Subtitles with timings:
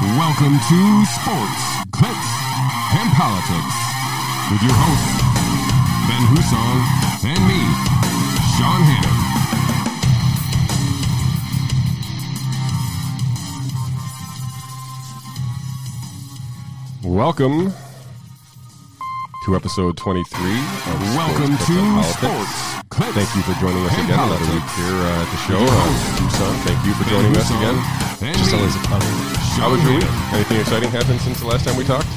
[0.00, 2.30] Welcome to Sports, Clips,
[2.94, 3.76] and Politics
[4.48, 5.22] with your hosts,
[6.06, 6.78] Ben Husong
[7.26, 7.58] and me,
[8.54, 9.18] Sean Hannon.
[17.16, 17.72] Welcome
[19.46, 20.60] to episode 23
[20.92, 22.02] of Welcome Sports, to.
[22.12, 25.58] Sports, Thank you for joining us again another week here uh, at the show.
[25.60, 27.76] Your Uh, thank you for joining us again.
[28.34, 29.06] Just always a pleasure.
[29.60, 30.04] How was your week?
[30.32, 32.08] Anything exciting happened since the last time we talked?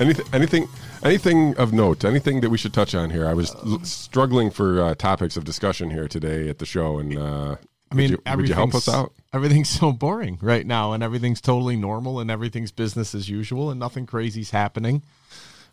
[0.00, 0.68] anything, anything,
[1.04, 2.04] anything of note?
[2.04, 3.28] Anything that we should touch on here?
[3.28, 7.16] I was l- struggling for uh, topics of discussion here today at the show, and
[7.16, 7.54] uh,
[7.92, 9.12] I mean, would you, would you help us out?
[9.32, 13.78] Everything's so boring right now, and everything's totally normal, and everything's business as usual, and
[13.78, 15.04] nothing crazy's happening.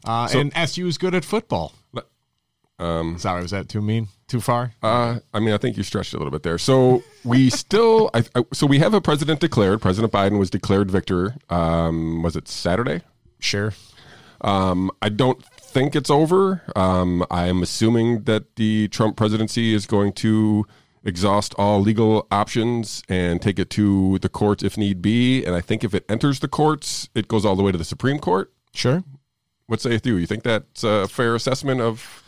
[0.06, 1.74] Uh, So- and SU is good at football.
[2.80, 4.10] Um, Sorry, was that too mean?
[4.28, 4.74] Too far?
[4.84, 6.60] Uh, I mean, I think you stretched a little bit there.
[6.60, 9.82] So we still, I, I, so we have a president declared.
[9.82, 11.36] President Biden was declared victor.
[11.49, 13.02] Um, was it Saturday?
[13.40, 13.74] Sure.
[14.41, 16.62] Um, I don't think it's over.
[16.76, 20.68] Um, I'm assuming that the Trump presidency is going to
[21.04, 25.43] exhaust all legal options and take it to the courts if need be.
[25.43, 27.84] And I think if it enters the courts, it goes all the way to the
[27.86, 28.54] Supreme Court.
[28.71, 29.04] Sure.
[29.68, 30.15] What say you?
[30.15, 32.23] You think that's a fair assessment of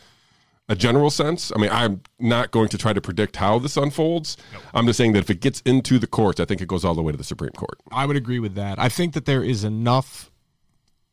[0.67, 1.53] a general sense?
[1.55, 4.35] I mean, I'm not going to try to predict how this unfolds.
[4.73, 6.93] I'm just saying that if it gets into the courts, I think it goes all
[6.93, 7.79] the way to the Supreme Court.
[7.91, 8.77] I would agree with that.
[8.77, 10.29] I think that there is enough.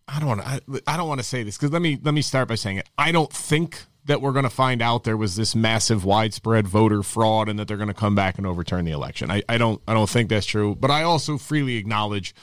[0.08, 0.48] I don't want to.
[0.48, 2.78] I, I don't want to say this because let me let me start by saying
[2.78, 2.88] it.
[2.98, 7.02] I don't think that we're going to find out there was this massive, widespread voter
[7.02, 9.30] fraud and that they're going to come back and overturn the election.
[9.30, 9.80] I, I don't.
[9.86, 10.74] I don't think that's true.
[10.74, 12.34] But I also freely acknowledge.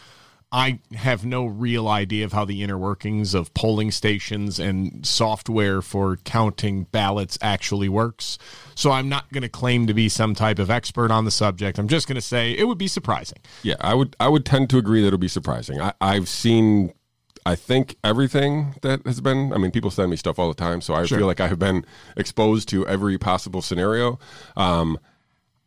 [0.55, 5.81] I have no real idea of how the inner workings of polling stations and software
[5.81, 8.37] for counting ballots actually works.
[8.75, 11.79] So I'm not going to claim to be some type of expert on the subject.
[11.79, 13.39] I'm just going to say it would be surprising.
[13.63, 15.81] Yeah, I would I would tend to agree that it'll be surprising.
[15.81, 16.93] I, I've seen
[17.47, 20.81] I think everything that has been I mean people send me stuff all the time,
[20.81, 21.17] so I Sure.
[21.17, 21.83] feel like I have been
[22.15, 24.19] exposed to every possible scenario.
[24.55, 24.99] Um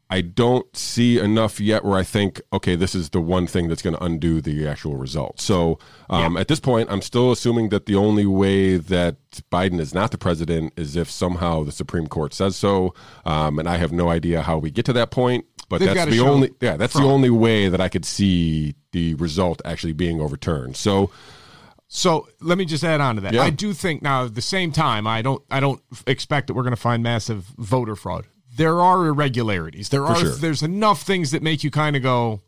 [0.08, 3.82] I don't see enough yet where I think, okay, this is the one thing that's
[3.82, 5.40] going to undo the actual result.
[5.40, 9.16] So um, at this point, I'm still assuming that the only way that
[9.50, 12.94] Biden is not the president is if somehow the Supreme Court says so.
[13.24, 15.44] Um, and I have no idea how we get to that point.
[15.68, 19.14] But They've that's the only yeah, that's the only way that I could see the
[19.14, 20.76] result actually being overturned.
[20.76, 21.10] So
[21.88, 23.32] So let me just add on to that.
[23.32, 23.42] Yeah.
[23.42, 26.62] I do think now at the same time I don't I don't expect that we're
[26.62, 28.26] going to find massive voter fraud.
[28.56, 29.90] There are irregularities.
[29.90, 30.30] There are sure.
[30.30, 32.42] there's enough things that make you kind of go,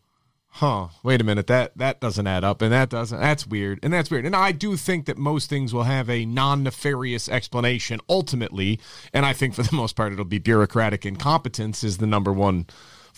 [0.48, 1.46] "Huh, wait a minute.
[1.46, 4.24] That that doesn't add up and that doesn't that's weird." And that's weird.
[4.24, 8.80] And I do think that most things will have a non-nefarious explanation ultimately,
[9.12, 12.66] and I think for the most part it'll be bureaucratic incompetence is the number one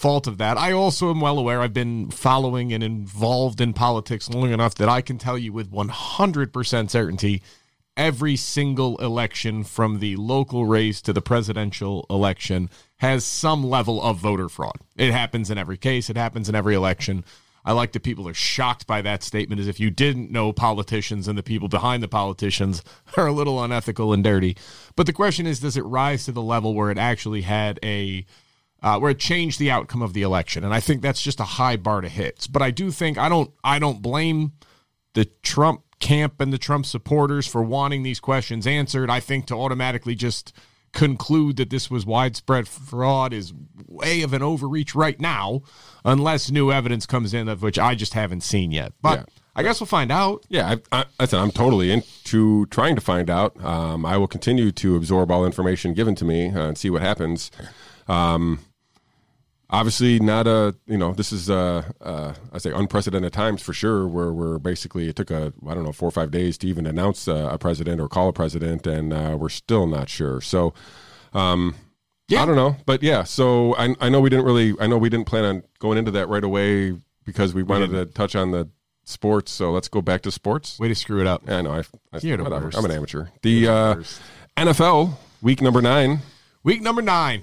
[0.00, 0.56] fault of that.
[0.56, 4.88] I also am well aware I've been following and involved in politics long enough that
[4.88, 7.42] I can tell you with 100% certainty
[7.96, 14.18] every single election from the local race to the presidential election has some level of
[14.18, 14.76] voter fraud.
[14.96, 17.24] It happens in every case, it happens in every election.
[17.64, 21.28] I like that people are shocked by that statement as if you didn't know politicians
[21.28, 22.82] and the people behind the politicians
[23.16, 24.56] are a little unethical and dirty.
[24.96, 28.24] But the question is does it rise to the level where it actually had a
[28.82, 30.64] uh, where it changed the outcome of the election.
[30.64, 32.48] And I think that's just a high bar to hit.
[32.50, 34.52] But I do think I don't I don't blame
[35.14, 39.10] the Trump camp and the Trump supporters for wanting these questions answered.
[39.10, 40.52] I think to automatically just
[40.92, 43.52] conclude that this was widespread fraud is
[43.86, 45.62] way of an overreach right now,
[46.04, 48.92] unless new evidence comes in of which I just haven't seen yet.
[49.00, 49.24] But Yeah.
[49.54, 50.44] I guess we'll find out.
[50.48, 53.62] Yeah, I, I, I said I'm totally into trying to find out.
[53.62, 57.02] Um, I will continue to absorb all information given to me uh, and see what
[57.02, 57.50] happens.
[58.08, 58.60] Um,
[59.70, 64.06] obviously, not a you know this is uh, uh, I say unprecedented times for sure.
[64.06, 66.86] Where we're basically it took a I don't know four or five days to even
[66.86, 70.40] announce uh, a president or call a president, and uh, we're still not sure.
[70.40, 70.74] So.
[71.32, 71.74] Um,
[72.28, 72.42] Yeah.
[72.42, 73.24] I don't know, but yeah.
[73.24, 74.74] So I, I know we didn't really.
[74.80, 78.06] I know we didn't plan on going into that right away because we wanted to
[78.06, 78.68] touch on the
[79.04, 79.50] sports.
[79.50, 80.78] So let's go back to sports.
[80.78, 81.42] Way to screw it up.
[81.46, 81.72] Yeah, I know.
[81.72, 81.82] I,
[82.12, 82.66] I, You're the whatever.
[82.66, 82.78] worst.
[82.78, 83.26] I'm an amateur.
[83.42, 83.94] The uh,
[84.56, 86.20] NFL week number nine.
[86.62, 87.42] Week number nine.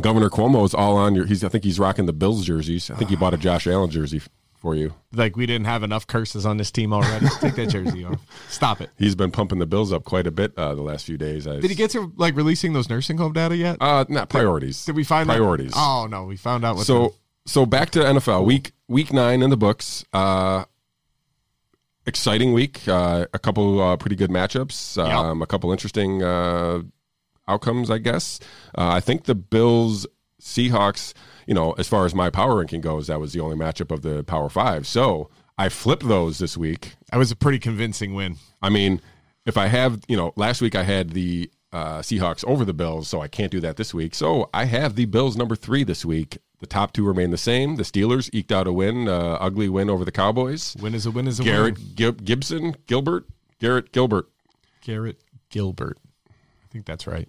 [0.00, 1.26] Governor Cuomo is all on your.
[1.26, 1.42] He's.
[1.44, 2.90] I think he's rocking the Bills jerseys.
[2.90, 4.20] I think he bought a Josh Allen jersey
[4.56, 4.92] for you.
[5.14, 7.26] Like we didn't have enough curses on this team already.
[7.40, 8.20] Take that jersey off.
[8.50, 8.90] Stop it.
[8.98, 11.46] He's been pumping the Bills up quite a bit uh, the last few days.
[11.46, 13.78] I, Did he get to like releasing those nursing home data yet?
[13.80, 14.84] Uh, not priorities.
[14.84, 15.72] Did we find that- priorities?
[15.74, 16.86] Oh no, we found out what.
[16.86, 17.14] so
[17.46, 20.04] so back to NFL week week nine in the books.
[20.12, 20.64] Uh,
[22.06, 22.86] exciting week.
[22.86, 24.98] Uh, a couple uh, pretty good matchups.
[25.02, 26.82] Um, A couple interesting uh,
[27.50, 28.40] outcomes, I guess.
[28.76, 30.06] Uh, I think the Bills
[30.40, 31.12] Seahawks,
[31.46, 34.02] you know, as far as my power ranking goes, that was the only matchup of
[34.02, 34.86] the Power Five.
[34.86, 36.96] So I flipped those this week.
[37.10, 38.36] That was a pretty convincing win.
[38.62, 39.00] I mean,
[39.46, 43.08] if I have, you know, last week I had the uh, Seahawks over the Bills,
[43.08, 44.14] so I can't do that this week.
[44.14, 46.38] So I have the Bills number three this week.
[46.60, 47.76] The top two remain the same.
[47.76, 50.76] The Steelers eked out a win, uh, ugly win over the Cowboys.
[50.80, 51.92] Win is a win is a Garrett win.
[51.94, 53.26] Garrett Gibson, Gilbert,
[53.58, 54.28] Garrett Gilbert.
[54.82, 55.98] Garrett Gilbert.
[56.28, 57.28] I think that's right.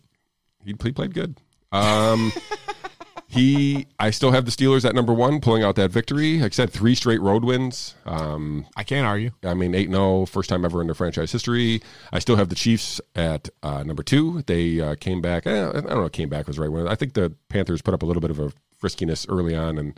[0.66, 1.38] He, he played good.
[1.72, 2.32] Um,
[3.28, 6.40] he, I still have the Steelers at number one, pulling out that victory.
[6.40, 7.96] Like I said, three straight road wins.
[8.06, 9.32] Um, I can't argue.
[9.44, 11.82] I mean, 8 0, first time ever in their franchise history.
[12.12, 14.42] I still have the Chiefs at uh, number two.
[14.44, 15.48] They uh, came back.
[15.48, 16.88] Eh, I don't know if came back was the right one.
[16.88, 19.98] I think the Panthers put up a little bit of a friskiness early on, and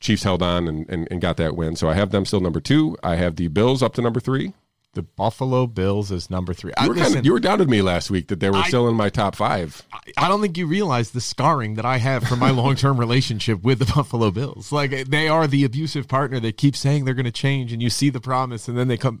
[0.00, 1.76] Chiefs held on and, and, and got that win.
[1.76, 2.96] So I have them still number two.
[3.02, 4.52] I have the Bills up to number three.
[4.96, 6.72] The Buffalo Bills is number three.
[6.80, 8.68] You were, kind listen, of, you were doubted me last week that they were I-
[8.68, 9.82] still in my top five.
[10.16, 13.62] I don't think you realize the scarring that I have from my long term relationship
[13.62, 14.72] with the Buffalo Bills.
[14.72, 17.90] Like they are the abusive partner that keeps saying they're going to change, and you
[17.90, 19.20] see the promise, and then they come.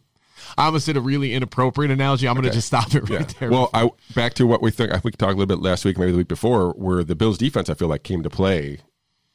[0.56, 2.26] I almost did a really inappropriate analogy.
[2.26, 3.50] I'm going to just stop it right there.
[3.50, 4.92] Well, I back to what we think.
[4.92, 7.14] I think we talked a little bit last week, maybe the week before, where the
[7.14, 8.78] Bills' defense I feel like came to play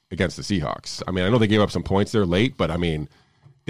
[0.10, 1.04] against the Seahawks.
[1.08, 3.08] I mean, I know they gave up some points there late, but I mean,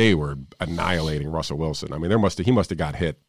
[0.01, 1.94] they were annihilating Russell Wilson.
[1.94, 3.19] I mean, there must have, he must have got hit.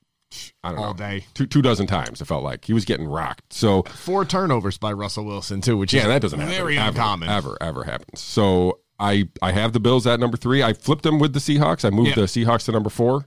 [0.64, 1.26] I don't All know, day.
[1.34, 2.22] two two dozen times.
[2.22, 3.52] It felt like he was getting rocked.
[3.52, 6.54] So Four turnovers by Russell Wilson too, which yeah, is that doesn't happen.
[6.54, 7.28] very ever, uncommon.
[7.28, 8.20] Ever, ever happens.
[8.20, 10.62] So I I have the Bills at number three.
[10.62, 11.84] I flipped them with the Seahawks.
[11.84, 12.14] I moved Yeah.
[12.14, 13.26] the Seahawks to number four.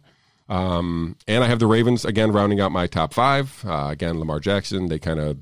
[0.50, 3.64] Um, and I have the Ravens again rounding out my top five.
[3.64, 4.88] Uh, again, Lamar Jackson.
[4.88, 5.38] They kind of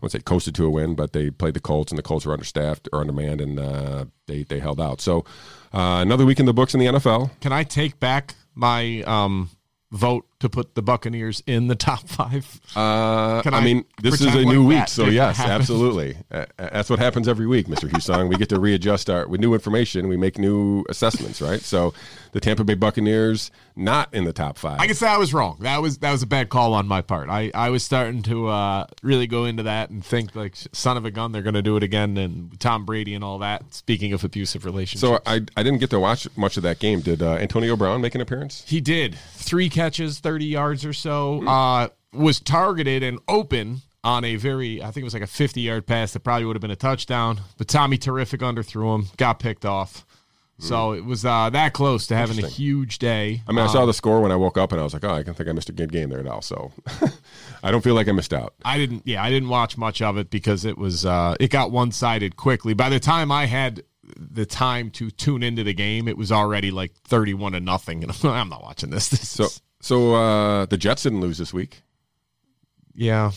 [0.00, 2.32] won't say coasted to a win, but they played the Colts, and the Colts were
[2.32, 5.00] understaffed or undermanned, and uh, they they held out.
[5.00, 5.24] So
[5.72, 7.30] uh, another week in the books in the NFL.
[7.40, 9.50] Can I take back my um,
[9.90, 12.60] vote to put the Buccaneers in the top five?
[12.76, 15.52] Uh, I, I mean, this is a new like week, so yes, happen?
[15.52, 16.16] absolutely.
[16.30, 17.88] Uh, that's what happens every week, Mr.
[17.88, 18.28] Husong.
[18.28, 20.08] we get to readjust our with new information.
[20.08, 21.60] We make new assessments, right?
[21.60, 21.94] So,
[22.32, 24.80] the Tampa Bay Buccaneers not in the top five.
[24.80, 25.58] I can say I was wrong.
[25.60, 27.28] That was that was a bad call on my part.
[27.30, 31.04] I, I was starting to uh, really go into that and think like son of
[31.04, 33.72] a gun, they're going to do it again, and Tom Brady and all that.
[33.74, 37.00] Speaking of abusive relationships, so I I didn't get to watch much of that game.
[37.00, 38.64] Did uh, Antonio Brown make an appearance?
[38.66, 41.42] he did three catches, thirty yards or so.
[41.46, 45.86] Uh, was targeted and open on a very, I think it was like a fifty-yard
[45.86, 47.40] pass that probably would have been a touchdown.
[47.56, 50.04] But Tommy terrific underthrew him, got picked off.
[50.60, 53.42] So it was uh, that close to having a huge day.
[53.46, 55.14] I mean, I saw the score when I woke up, and I was like, "Oh,
[55.14, 56.72] I can think I missed a good game there now." So,
[57.62, 58.54] I don't feel like I missed out.
[58.64, 59.02] I didn't.
[59.06, 62.36] Yeah, I didn't watch much of it because it was uh, it got one sided
[62.36, 62.74] quickly.
[62.74, 63.84] By the time I had
[64.16, 68.02] the time to tune into the game, it was already like thirty one to nothing,
[68.02, 69.10] and I'm, I'm not watching this.
[69.10, 71.82] this So, is- so uh, the Jets didn't lose this week.
[72.94, 73.30] yeah,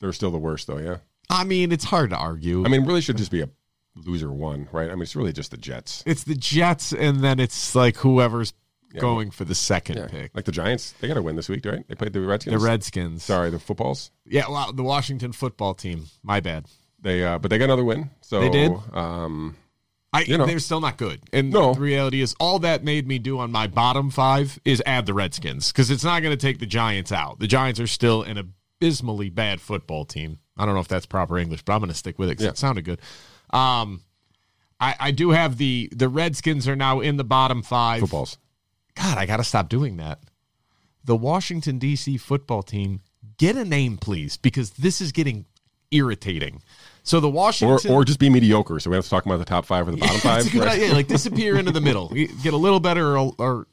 [0.00, 0.78] They're still the worst, though.
[0.78, 0.98] Yeah.
[1.30, 2.64] I mean it's hard to argue.
[2.64, 3.48] I mean, really should just be a
[3.94, 4.90] loser one, right?
[4.90, 6.02] I mean, it's really just the Jets.
[6.06, 8.52] it's the Jets, and then it's like whoever's
[8.98, 10.06] going for the second Yeah.
[10.08, 10.32] pick.
[10.34, 11.86] Like the Giants, they got to win this week, right?
[11.88, 12.60] They played the Redskins.
[12.60, 13.22] The Redskins.
[13.22, 14.10] Sorry, the footballs.
[14.26, 16.06] Yeah, well, the Washington football team.
[16.22, 16.66] My bad.
[17.00, 18.10] They, uh, but they got another win.
[18.20, 18.72] So They did?
[18.92, 19.56] Um,
[20.12, 20.44] I, You know.
[20.46, 21.20] they're still not good.
[21.32, 21.72] And No.
[21.74, 25.14] the reality is, all that made me do on my bottom five is add the
[25.14, 27.38] Redskins because it's not going to take the Giants out.
[27.38, 30.38] The Giants are still an abysmally bad football team.
[30.56, 32.44] I don't know if that's proper English, but I'm going to stick with it because
[32.44, 32.50] Yeah.
[32.50, 33.00] it sounded good.
[33.50, 34.02] Um,
[34.78, 38.00] I, I do have the the Redskins are now in the bottom five.
[38.00, 38.36] footballs.
[38.94, 40.20] God, I got to stop doing that.
[41.04, 42.18] The Washington D.C.
[42.18, 43.00] football team,
[43.38, 45.46] get a name, please, because this is getting
[45.90, 46.62] irritating.
[47.04, 48.78] So the Washington or just be mediocre.
[48.78, 50.54] So we have to talk about the top five or the bottom a five.
[50.54, 50.68] right?
[50.68, 50.92] idea.
[50.92, 52.08] Like disappear into the middle.
[52.08, 53.66] Get a little better, or, or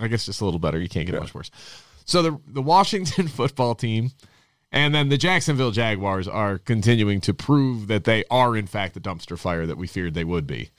[0.00, 0.80] I guess just a little better.
[0.80, 1.50] You can't get much worse.
[2.04, 4.10] So the the Washington football team,
[4.72, 9.00] and then the Jacksonville Jaguars are continuing to prove that they are in fact the
[9.00, 10.70] dumpster fire that we feared they would be.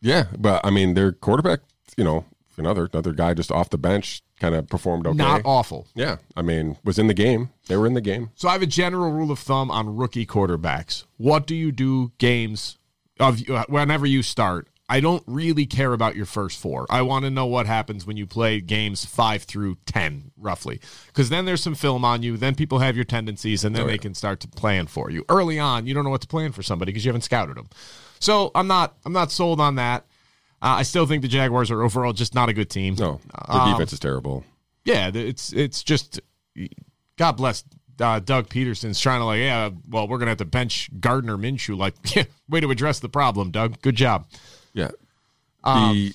[0.00, 1.60] Yeah, but I mean, their quarterback,
[1.96, 2.24] you know,
[2.56, 5.16] another another guy just off the bench, kind of performed okay.
[5.16, 5.86] Not awful.
[5.94, 7.50] yeah, I mean, was in the game.
[7.68, 8.30] They were in the game.
[8.34, 11.04] So I have a general rule of thumb on rookie quarterbacks.
[11.18, 12.78] What do you do games
[13.20, 14.66] of uh, whenever you start?
[14.88, 16.84] I don't really care about your first four.
[16.90, 21.28] I want to know what happens when you play games five through ten, roughly, because
[21.28, 22.36] then there's some film on you.
[22.36, 25.24] Then people have your tendencies, and then they can start to plan for you.
[25.28, 27.68] Early on, you don't know what to plan for somebody because you haven't scouted them.
[28.18, 30.06] So I'm not I'm not sold on that.
[30.62, 32.94] I still think the Jaguars are overall just not a good team.
[32.98, 34.44] No, their Um, defense is terrible.
[34.84, 36.20] Yeah, it's it's just
[37.16, 37.64] God bless
[38.00, 41.76] uh, Doug Peterson's trying to like, yeah, well, we're gonna have to bench Gardner Minshew.
[41.76, 43.80] Like, yeah, way to address the problem, Doug.
[43.82, 44.26] Good job.
[44.72, 44.90] Yeah.
[45.64, 46.14] Um, the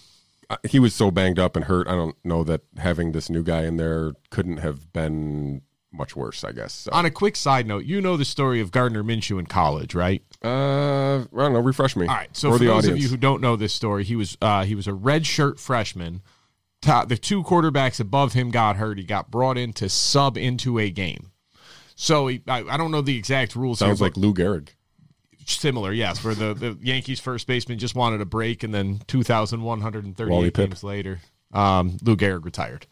[0.50, 1.88] uh, he was so banged up and hurt.
[1.88, 5.62] I don't know that having this new guy in there couldn't have been
[5.96, 6.74] much worse, I guess.
[6.74, 6.92] So.
[6.92, 10.22] On a quick side note, you know the story of Gardner Minshew in college, right?
[10.44, 11.60] Uh, I don't know.
[11.60, 12.08] Refresh me.
[12.08, 12.36] All right.
[12.36, 12.98] So or for the those audience.
[12.98, 15.60] of you who don't know this story, he was uh, he was a red shirt
[15.60, 16.22] freshman.
[16.82, 19.00] The two quarterbacks above him got hurt.
[19.00, 21.32] He got brought in to sub into a game.
[21.96, 23.80] So he, I, I don't know the exact rules.
[23.80, 24.70] Sounds here, like Lou Gehrig.
[25.46, 26.24] similar, yes.
[26.24, 29.82] Where the, the Yankees first baseman just wanted a break, and then two thousand one
[29.82, 30.70] hundred and Wally thirty-eight Pipp.
[30.70, 31.20] games later,
[31.54, 32.88] um, Lou Gehrig retired.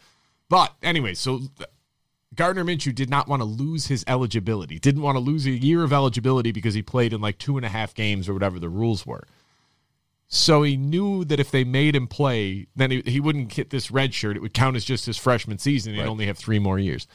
[0.50, 1.42] But anyway, so
[2.36, 4.80] Gardner Minshew did not want to lose his eligibility.
[4.80, 7.66] Didn't want to lose a year of eligibility because he played in like two and
[7.66, 9.28] a half games or whatever the rules were.
[10.28, 13.92] So he knew that if they made him play, then he, he wouldn't get this
[13.92, 14.36] red shirt.
[14.36, 15.94] It would count as just his freshman season.
[15.94, 16.08] He'd Right.
[16.10, 17.08] only have three more years.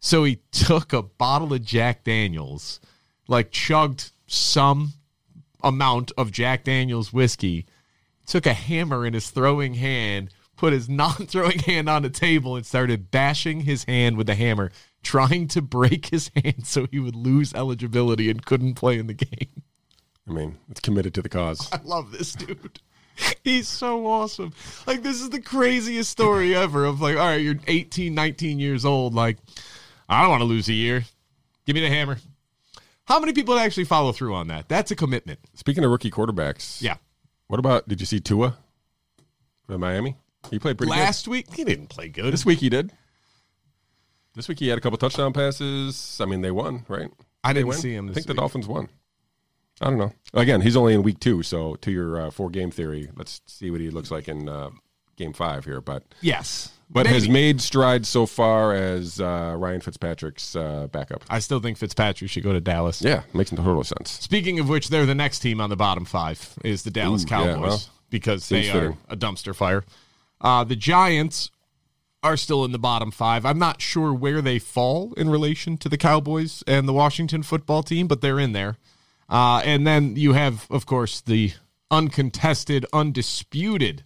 [0.00, 2.80] So he took a bottle of Jack Daniels,
[3.28, 4.94] like chugged some
[5.62, 7.66] amount of Jack Daniels whiskey,
[8.26, 12.56] took a hammer in his throwing hand, put his non throwing hand on the table,
[12.56, 14.70] and started bashing his hand with the hammer,
[15.02, 19.14] trying to break his hand so he would lose eligibility and couldn't play in the
[19.14, 19.62] game.
[20.28, 21.68] I mean, it's committed to the cause.
[21.72, 22.80] I love this dude.
[23.42, 24.52] He's so awesome.
[24.86, 28.84] Like, this is the craziest story ever of like, all right, you're 18, 19 years
[28.84, 29.14] old.
[29.14, 29.38] Like,
[30.08, 31.04] I don't want to lose a year.
[31.64, 32.18] Give me the hammer.
[33.06, 34.68] How many people actually follow through on that?
[34.68, 35.38] That's a commitment.
[35.54, 36.96] Speaking of rookie quarterbacks, Yeah.
[37.46, 37.88] What about?
[37.88, 38.56] Did you see Tua
[39.68, 40.16] Miami?
[40.50, 40.98] He played pretty good.
[40.98, 42.22] Last week, he didn't play good.
[42.22, 42.32] good.
[42.32, 42.92] This week he did.
[44.34, 46.18] This week he had a couple touchdown passes.
[46.20, 47.10] I mean, they won, right?
[47.42, 48.34] I didn't see him I think the.
[48.34, 48.88] Dolphins won.
[49.80, 50.12] I don't know.
[50.34, 53.70] Again, he's only in week two, so to your uh, four game theory, let's see
[53.70, 54.70] what he looks like in uh,
[55.16, 55.80] game five here.
[55.82, 56.72] But Yes.
[56.88, 61.24] but has made strides so far as uh, Ryan Fitzpatrick's uh, backup.
[61.28, 63.02] I still think Fitzpatrick should go to Dallas.
[63.02, 64.10] Yeah, makes total sense.
[64.12, 67.28] Speaking of which, they're the next team on the bottom five is the Dallas Ooh,
[67.30, 68.98] yeah, Cowboys well, because they are fitting.
[69.10, 69.84] a dumpster fire.
[70.40, 71.50] Uh, the Giants
[72.22, 73.44] are still in the bottom five.
[73.46, 77.82] I'm not sure where they fall in relation to the Cowboys and the Washington football
[77.82, 78.76] team, but they're in there.
[79.28, 81.52] Uh, and then you have, of course, the
[81.90, 84.04] uncontested, undisputed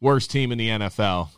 [0.00, 1.30] worst team in the NFL,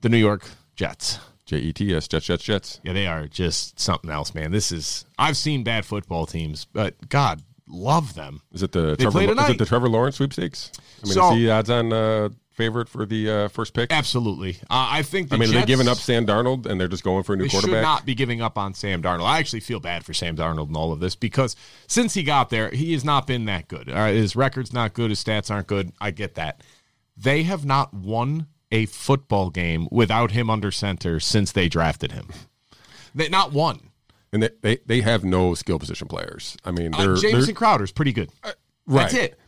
[0.00, 1.18] the New York Jets.
[1.44, 2.80] J E T S Jets Jets Jets.
[2.82, 4.50] Yeah, they are just something else, man.
[4.50, 8.42] This is I've seen bad football teams, but God love them.
[8.52, 10.70] Is it the They Trevor, is it the Trevor Lawrence sweepstakes?
[11.02, 12.28] I mean, So- is he odds on uh,
[12.58, 13.90] favorite for the uh, first pick?
[13.90, 14.56] Absolutely.
[14.68, 17.02] Uh, I think the I mean, are they giving up Sam Darnold and they're just
[17.04, 17.82] going for a new They should quarterback?
[17.82, 19.24] not be giving up on Sam Darnold.
[19.24, 22.50] I actually feel bad for Sam Darnold in all of this because since he got
[22.50, 23.88] there, he has not been that good.
[23.88, 25.08] All right, his record's not good.
[25.10, 25.92] His stats aren't good.
[26.00, 26.62] I get that.
[27.16, 32.28] They have not won a football game without him under center since they drafted him.
[33.14, 33.80] They not one.
[34.30, 36.54] And they, they, they have no skill position players.
[36.64, 38.30] I mean, Uh, they're, Jamison they're- Crowder's pretty good.
[38.44, 38.54] right.
[38.86, 39.38] That's it.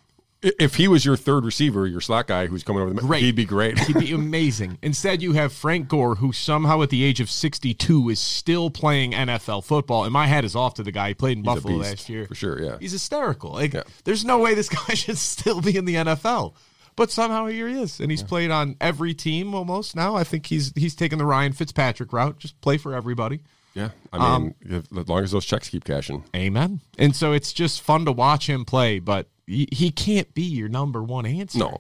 [0.43, 3.23] If he was your third receiver, your slot guy who's coming over the Great.
[3.23, 3.79] he'd be great.
[3.81, 4.79] He'd be amazing.
[4.83, 9.13] Instead, you have Frank Gore, who somehow at the age of 62 is still playing
[9.13, 10.05] NFL football.
[10.05, 11.09] And my hat is off to the guy.
[11.09, 12.25] He played in He's Buffalo beast, last year.
[12.27, 12.79] for sure, yeah.
[12.81, 13.53] He's hysterical.
[13.53, 13.83] Like, Yeah.
[14.05, 16.55] there's no way this guy should still be in the NFL.
[16.97, 20.17] But somehow here he is, and he's played on every team almost now.
[20.17, 23.41] I think he's he's taken the Ryan Fitzpatrick route, just play for everybody.
[23.75, 26.25] yeah, I Um, mean, if, as long as those checks keep cashing.
[26.35, 26.81] Amen.
[26.99, 29.29] And so it's just fun to watch him play, but
[29.71, 31.59] he, can't be your number one answer.
[31.59, 31.77] No,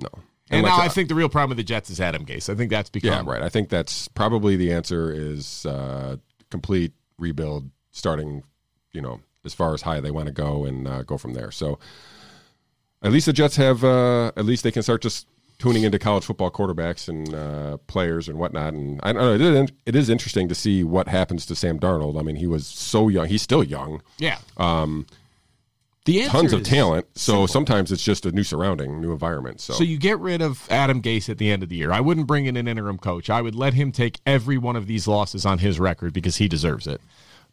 [0.00, 0.08] no.
[0.50, 2.50] And, like now I- I think the real problem with the Jets is Adam Gase.
[2.52, 3.42] I think that's Yeah, become right.
[3.42, 6.16] I think that's probably the answer is uh,
[6.50, 8.42] complete rebuild, starting,
[8.92, 11.50] you know, as far as high they want to go and uh, go from there.
[11.50, 11.78] So
[13.02, 15.26] at least the Jets have, uh, at least they can start just
[15.58, 18.74] tuning into college football quarterbacks and uh, players and whatnot.
[18.74, 21.78] And I don't know, it is, it is interesting to see what happens to Sam
[21.78, 22.18] Darnold.
[22.18, 23.28] I mean, he was so young.
[23.28, 24.02] He's still young.
[24.18, 24.38] Yeah.
[24.56, 25.06] Um,
[26.04, 27.06] the Tons of talent.
[27.14, 27.48] So simple.
[27.48, 29.60] sometimes it's just a new surrounding, new environment.
[29.60, 31.92] So, So you get rid of Adam Gase at the end of the year.
[31.92, 33.30] I wouldn't bring in an interim coach.
[33.30, 36.48] I would let him take every one of these losses on his record because he
[36.48, 37.00] deserves it.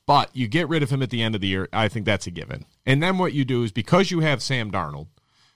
[0.06, 1.70] But you get rid of him at the end of the year.
[1.72, 2.66] I think that's a given.
[2.86, 5.08] And then what you do is because you have Sam Darnold,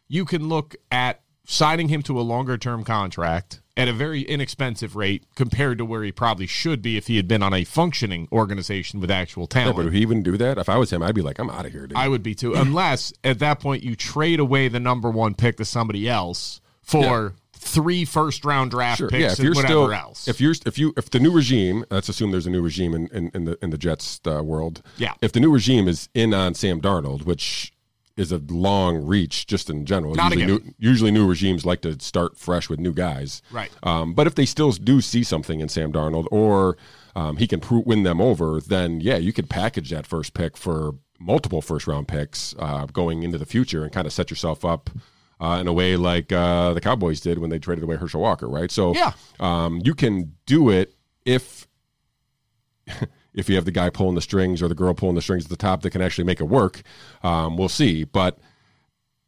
[0.08, 4.96] you can look at signing him to a longer term contract at a very inexpensive
[4.96, 8.28] rate compared to where he probably should be if he had been on a functioning
[8.32, 9.76] organization with actual yeah, talent.
[9.76, 10.58] but would he even do that?
[10.58, 11.98] If I was him, I'd be like, I'm out of here, dude.
[11.98, 15.58] I would be too, unless at that point you trade away the number one pick
[15.58, 19.10] to somebody else for three first round draft Sure.
[19.10, 20.28] picks Yeah, if you're whatever still, else.
[20.28, 23.08] if you're, if you, if the new regime, let's assume there's a new regime in,
[23.08, 24.82] in, in the in the Jets uh, world.
[24.98, 25.14] Yeah.
[25.22, 27.74] If the new regime is in on Sam Darnold, which
[28.18, 30.16] is a long reach just in general.
[30.16, 33.42] Not usually, new, usually new regimes like to start fresh with new guys.
[33.52, 33.70] Right.
[33.84, 36.78] Um, but if they still do see something in Sam Darnold, or
[37.16, 40.56] um, he can pro- win them over, then yeah, you could package that first pick
[40.56, 44.64] for multiple first round picks uh, going into the future and kind of set yourself
[44.64, 44.90] up.
[45.38, 48.48] Uh, in a way like uh, the Cowboys did when they traded away Herschel Walker,
[48.48, 48.72] right?
[48.72, 49.12] So Yeah.
[49.42, 50.96] um, you can do it
[51.26, 51.68] if
[53.36, 55.50] if you have the guy pulling the strings or the girl pulling the strings at
[55.50, 56.82] the top that can actually make it work.
[57.22, 58.04] Um, we'll see.
[58.06, 58.40] But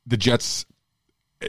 [0.05, 0.65] the Jets,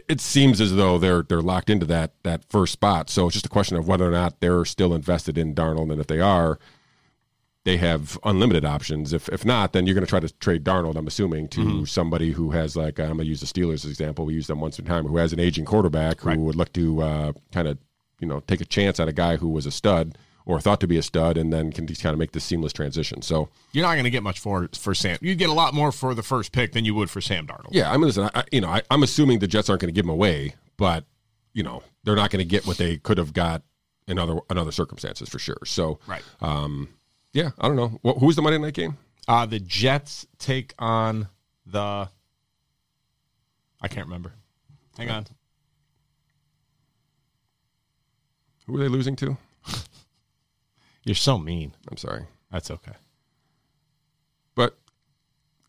[0.08, 3.08] it seems as though they're they're locked into that that first spot.
[3.10, 6.00] So it's just a question of whether or not they're still invested in Darnold, and
[6.00, 6.58] if they are,
[7.64, 9.12] they have unlimited options.
[9.12, 10.96] If if not, then you're going to try to trade Darnold.
[10.96, 11.84] I'm assuming to Mm-hmm.
[11.84, 14.24] somebody who has like I'm going to use the Steelers as example.
[14.26, 15.06] We use them once in time.
[15.06, 16.38] Who has an aging quarterback who Right.
[16.38, 17.78] would look to uh, kind of
[18.20, 20.86] you know take a chance on a guy who was a stud or thought to
[20.88, 23.22] be a stud, and then can just kind of make this seamless transition.
[23.22, 25.18] So You're not going to get much for for Sam.
[25.20, 27.68] You'd get a lot more for the first pick than you would for Sam Darnold.
[27.70, 29.96] yeah, I mean, listen, I, you know, I, I'm assuming the Jets aren't going to
[29.96, 31.04] give him away, but
[31.52, 33.62] you know they're not going to get what they could have got
[34.06, 35.58] in other in other circumstances for sure.
[35.66, 36.22] So Right.
[36.40, 36.88] um,
[37.34, 37.98] yeah, I don't know.
[38.02, 38.96] What, who's the Monday night game?
[39.28, 41.28] Uh, the Jets take on
[41.66, 42.08] the.
[43.82, 44.32] I can't remember.
[44.96, 45.26] Hang on.
[48.66, 49.36] Who are they losing to?
[51.08, 51.74] You're so mean.
[51.90, 52.26] I'm sorry.
[52.52, 52.92] That's okay.
[54.54, 54.78] But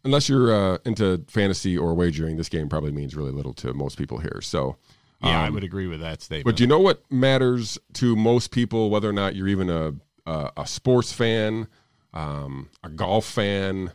[0.03, 3.97] unless you're uh, into fantasy or wagering, this game probably means really little to most
[3.97, 4.41] people here.
[4.41, 4.75] So,
[5.23, 6.45] Yeah, I um, would agree with that statement.
[6.45, 9.93] but do you know what matters to most people, whether or not you're even a
[10.25, 11.67] a, a sports fan,
[12.13, 13.91] um, a golf fan?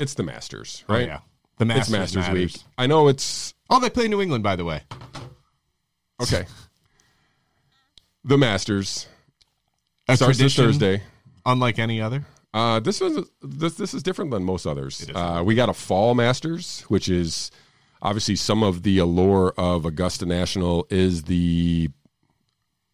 [0.00, 1.06] It's the Masters, Oh, right?
[1.06, 1.20] yeah.
[1.58, 2.54] The Masters it's Masters matters.
[2.54, 2.62] week.
[2.78, 4.82] I know it's Oh, they play New England, by the way.
[6.22, 6.46] okay.
[8.24, 9.06] the Masters
[10.08, 11.02] A starts this Thursday.
[11.46, 12.24] unlike any other.
[12.52, 15.08] Uh, this was this this is different than most others.
[15.14, 17.50] Uh, we got a fall Masters, which is
[18.00, 21.90] obviously some of the allure of Augusta National is the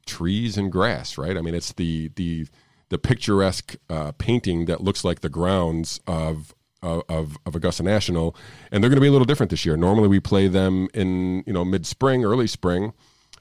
[0.07, 1.37] trees and grass, right?
[1.37, 2.47] I mean, it's the the
[2.89, 8.35] the picturesque uh, painting that looks like the grounds of of, of of Augusta National,
[8.71, 9.77] and they're going to be a little different this year.
[9.77, 12.93] Normally, we play them in you know mid spring, early spring.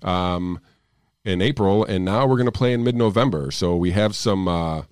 [0.02, 0.60] Um,
[1.26, 3.52] in April, and now we're going to play in mid November.
[3.52, 4.84] So we have some uh,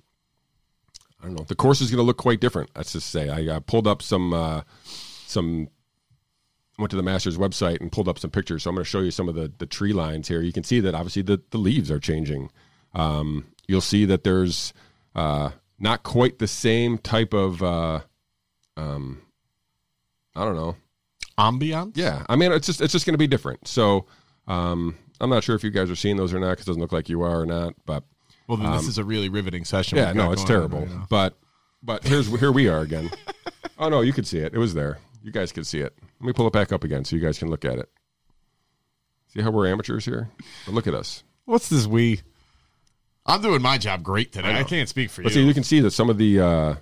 [1.20, 1.44] I don't know.
[1.44, 2.70] The course is going to look quite different.
[2.76, 5.68] Let's just say I uh, pulled up some uh, some.
[6.78, 8.62] Went to the Masters website and pulled up some pictures.
[8.62, 10.40] So I'm going to show you some of the the tree lines here.
[10.42, 12.50] You can see that obviously the the leaves are changing.
[12.94, 14.72] Um, you'll see that there's
[15.16, 17.62] uh, not quite the same type of.
[17.62, 18.00] Uh,
[18.76, 19.22] um,
[20.36, 20.76] I don't know.
[21.36, 21.96] Ambiance?
[21.96, 23.66] Yeah, I mean it's just it's just going to be different.
[23.66, 24.06] So
[24.46, 26.80] um, I'm not sure if you guys are seeing those or not because it doesn't
[26.82, 27.74] look like you are or not.
[27.86, 28.04] But
[28.46, 29.98] Well, then this is a really riveting session.
[29.98, 30.86] Um, yeah, no, it's terrible.
[30.86, 31.38] right but
[31.82, 33.10] but here's here we are again.
[33.78, 34.54] oh no, you could see it.
[34.54, 34.98] It was there.
[35.22, 35.94] You guys could see it.
[36.20, 37.88] Let me pull it back up again so you guys can look at it.
[39.28, 40.30] See how we're amateurs here?
[40.64, 41.22] But look at us.
[41.44, 42.22] What's this we?
[43.26, 44.48] I'm doing my job great today.
[44.48, 44.64] I, know.
[44.64, 45.42] can't speak for But you.
[45.42, 46.74] see, you can see that some of the uh,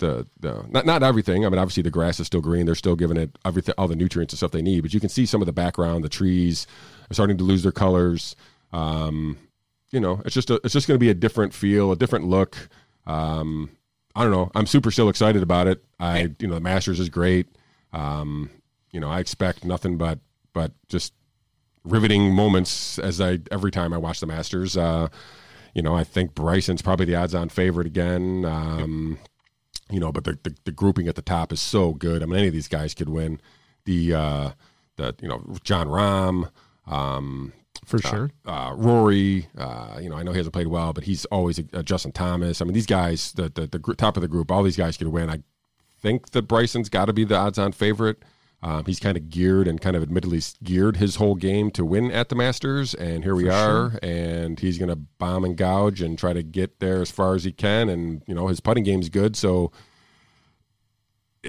[0.00, 1.46] the the not not everything.
[1.46, 2.66] I mean, obviously the grass is still green.
[2.66, 4.82] They're still giving it everything, all the nutrients and stuff they need.
[4.82, 6.04] But you can see some of the background.
[6.04, 6.66] The trees
[7.10, 8.36] are starting to lose their colors.
[8.72, 9.38] Um,
[9.90, 12.26] you know, it's just a, it's just going to be a different feel, a different
[12.26, 12.68] look.
[13.06, 13.70] Um,
[14.14, 14.50] I don't know.
[14.54, 15.84] I'm super still excited about it.
[15.98, 17.48] I you know the Masters is great.
[17.92, 18.50] Um,
[18.90, 20.18] you know, I expect nothing but
[20.52, 21.12] but just
[21.84, 24.76] riveting moments as I every time I watch the Masters.
[24.76, 25.08] Uh,
[25.74, 28.44] you know, I think Bryson's probably the odds-on favorite again.
[28.44, 29.18] Um,
[29.90, 32.22] you know, but the, the the grouping at the top is so good.
[32.22, 33.40] I mean, any of these guys could win.
[33.84, 34.50] The uh,
[34.96, 36.50] the you know Jon Rahm,
[36.86, 37.52] um,
[37.84, 38.30] for sure.
[38.46, 39.48] uh, Rory.
[39.56, 42.60] Uh, you know, I know he hasn't played well, but he's always uh, Justin Thomas.
[42.60, 44.96] I mean, these guys, the the, the gr- top of the group, all these guys
[44.96, 45.28] could win.
[45.30, 45.42] I
[46.00, 48.22] think that Bryson's got to be the odds-on favorite.
[48.62, 52.10] Um, he's kind of geared and kind of admittedly geared his whole game to win
[52.10, 53.98] at the Masters, and here we are.
[54.02, 57.44] And he's going to bomb and gouge and try to get there as far as
[57.44, 57.90] he can.
[57.90, 59.70] And you know, his putting game's good, so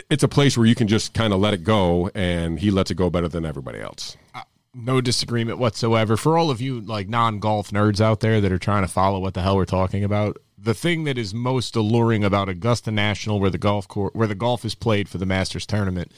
[0.10, 2.92] it's a place where you can just kind of let it go, and he lets
[2.92, 4.18] it go better than everybody else.
[4.78, 6.18] No disagreement whatsoever.
[6.18, 9.34] For all of you like non-golf nerds out there that are trying to follow what
[9.34, 13.50] the hell we're talking about, the thing that is most alluring about Augusta National, where
[13.50, 16.12] the golf court, where the golf is played for the Masters tournament,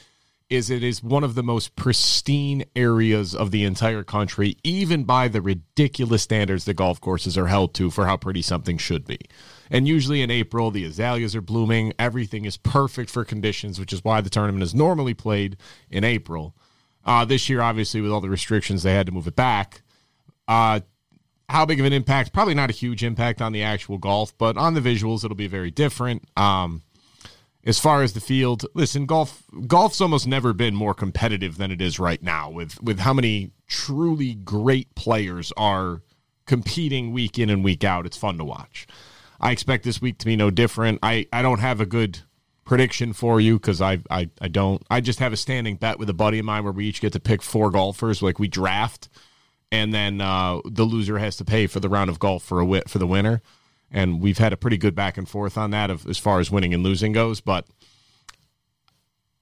[0.49, 5.27] is it is one of the most pristine areas of the entire country, even by
[5.27, 9.19] the ridiculous standards that golf courses are held to for how pretty something should be.
[9.69, 11.93] And usually in April, the azaleas are blooming.
[11.99, 15.57] Everything is perfect for conditions, which is why the tournament is normally played
[15.91, 16.55] in April.
[17.07, 19.81] Uh, this year, obviously, with all the restrictions, they had to move it back.
[20.47, 20.81] Uh,
[21.49, 22.33] how big of an impact?
[22.33, 25.47] Probably not a huge impact on the actual golf, but on the visuals, it'll be
[25.47, 26.25] very different.
[26.35, 26.83] Um,
[27.63, 31.81] as far as the field, listen, golf golf's almost never been more competitive than it
[31.81, 36.01] is right now with with how many truly great players are
[36.45, 38.05] competing week in and week out.
[38.05, 38.87] It's fun to watch.
[39.39, 40.99] I expect this week to be no different.
[41.03, 42.19] I, I don't have a good
[42.67, 44.83] prediction for you because I, I I don't.
[44.91, 47.13] I just have a standing bet with a buddy of mine where we each get
[47.13, 48.21] to pick four golfers.
[48.21, 49.09] Like we draft,
[49.71, 52.65] and then uh, the loser has to pay for the round of golf for a
[52.65, 53.41] wit for the winner.
[53.91, 56.51] and we've had a pretty good back and forth on that of, as far as
[56.51, 57.41] winning and losing goes.
[57.41, 57.65] But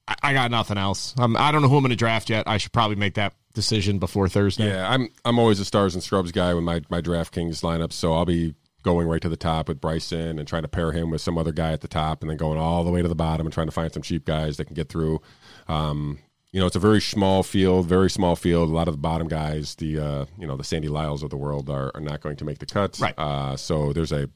[0.08, 1.14] I, I got nothing else.
[1.18, 2.48] I'm, I don't know who I'm going to draft yet.
[2.48, 4.70] I should probably make that decision before Thursday.
[4.70, 8.14] Yeah, I'm I'm always a stars and scrubs guy with my my DraftKings lineup, so
[8.14, 8.54] I'll be
[8.86, 11.52] going right to the top with Bryson and trying to pair him with some other
[11.52, 13.68] guy at the top, and then going all the way to the bottom and trying
[13.68, 15.22] to find some cheap guys that can get through.
[15.68, 16.20] Um,
[16.52, 18.70] you know, it's a very small field, very small field.
[18.70, 21.36] A lot of the bottom guys, the uh, you know the Sandy Lyles of the
[21.36, 22.98] world, are, are not going to make the cut.
[23.00, 23.18] Right.
[23.18, 24.30] Uh, so there's a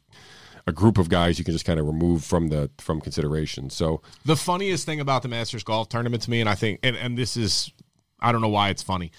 [0.67, 3.69] a group of guys you can just kind of remove from the from consideration.
[3.69, 6.95] So The funniest thing about the Masters Golf Tournament to me, and I think, and,
[6.95, 7.71] and this is,
[8.19, 9.11] I don't know why it's funny.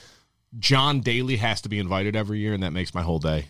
[0.58, 3.46] John Daly has to be invited every year, and that makes my whole day.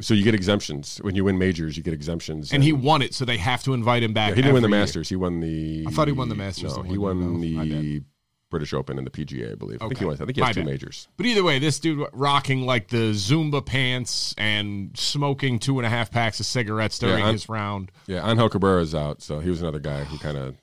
[0.00, 1.76] So you get exemptions when you win majors.
[1.76, 4.30] You get exemptions, And he won it, so they have to invite him back.
[4.30, 4.78] Yeah, he didn't win the year.
[4.80, 5.08] Masters.
[5.08, 5.84] He won the.
[5.86, 8.02] I thought he won the Masters No, he won no, the
[8.50, 9.52] British Open and the PGA.
[9.52, 9.76] I believe.
[9.80, 9.84] Okay.
[9.84, 10.14] I think he won.
[10.14, 10.70] I think he My has two bad.
[10.70, 11.08] majors.
[11.16, 15.90] But either way, this dude rocking like the Zumba pants and smoking two and a
[15.90, 17.92] half packs of cigarettes during Yeah, his round.
[18.06, 20.56] Yeah, Angel Cabrera's out, so he was another guy who kind of,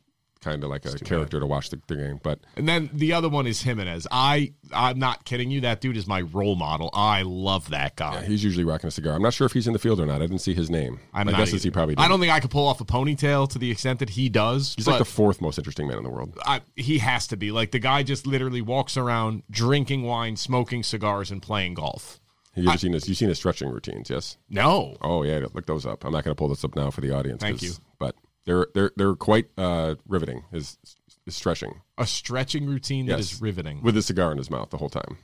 [0.48, 2.20] kind of like a character to watch the, the game.
[2.24, 4.08] But And then the other one is Jimenez.
[4.12, 5.62] I I'm not kidding you.
[5.62, 6.90] That dude is my role model.
[6.94, 8.22] I love that guy.
[8.22, 9.14] yeah, he's usually rocking a cigar.
[9.16, 10.18] I'm not sure if he's in the field or not.
[10.18, 11.00] I didn't see his name.
[11.14, 11.96] I'm My guess is he probably.
[11.96, 12.02] Did.
[12.02, 14.74] I don't think I could pull off a ponytail to the extent that he does.
[14.76, 16.38] He's like the fourth most interesting man in the world.
[16.46, 17.52] I, he has to be.
[17.52, 22.20] Like the guy just literally walks around drinking wine, smoking cigars, and playing golf.
[22.56, 23.08] Have you ever seen his?
[23.08, 24.10] You've seen his stretching routines?
[24.10, 24.38] Yes.
[24.50, 26.04] No, Oh yeah, look those up.
[26.04, 27.42] I'm not going to pull this up now for the audience.
[27.42, 27.74] Thank you.
[28.00, 28.16] But
[28.48, 30.44] they're they're they're quite uh, riveting.
[30.52, 30.78] His,
[31.26, 33.34] his stretching a stretching routine that Yes.
[33.34, 33.82] is riveting.
[33.84, 35.18] with a cigar in his mouth the whole time.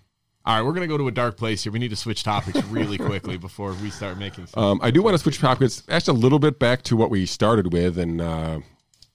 [0.46, 1.72] All right, we're gonna go to a dark place here.
[1.72, 4.48] We need to switch topics really quickly before we start making.
[4.48, 7.10] Some, Um, I do want to switch topics, actually a little bit back to what
[7.10, 8.60] we started with, and uh,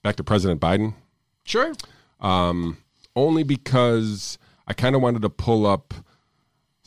[0.03, 0.95] back to President Biden.
[1.43, 1.73] sure.
[2.19, 2.77] um,
[3.15, 5.93] Only because I kind of wanted to pull up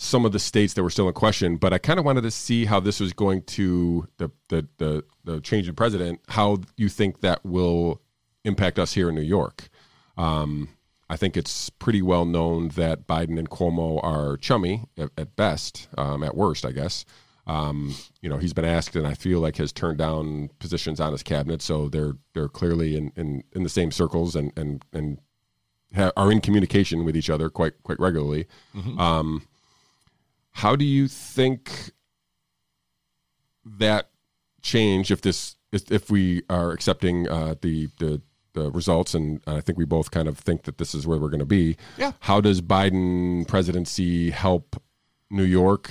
[0.03, 2.31] some of the states that were still in question, but I kind of wanted to
[2.31, 6.21] see how this was going to the the the, the change in president.
[6.29, 8.01] How you think that will
[8.45, 9.69] impact us here in New York?
[10.17, 10.69] Um,
[11.09, 15.89] I think it's pretty well known that Biden and Cuomo are chummy at, at best,
[15.97, 17.05] um, at worst, I guess.
[17.47, 21.13] Um, you know, he's been asked, and I feel like has turned down positions on
[21.13, 25.19] his cabinet, so they're they're clearly in, in, in the same circles and and and
[25.95, 28.47] ha- are in communication with each other quite quite regularly.
[28.99, 29.47] Um,
[30.53, 31.93] how do you think
[33.65, 34.11] that
[34.61, 38.21] change if this if, we are accepting uh, the the
[38.55, 41.31] the results and I think we both kind of think that this is where we're
[41.31, 41.77] going to be.
[41.97, 42.13] Yeah.
[42.21, 44.81] How does Biden presidency help
[45.31, 45.91] New York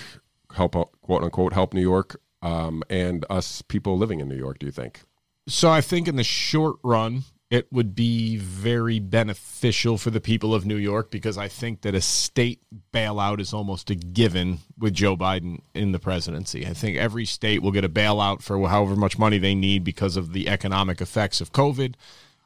[0.56, 4.60] help quote unquote help New York um, and us people living in New York?
[4.60, 5.02] Do you think?
[5.47, 10.55] So I think in the short run, it would be very beneficial for the people
[10.55, 12.61] of New York because I think that a state
[12.93, 16.65] bailout is almost a given with Joe Biden in the presidency.
[16.65, 20.15] I think every state will get a bailout for however much money they need because
[20.15, 21.95] of the economic effects of COVID.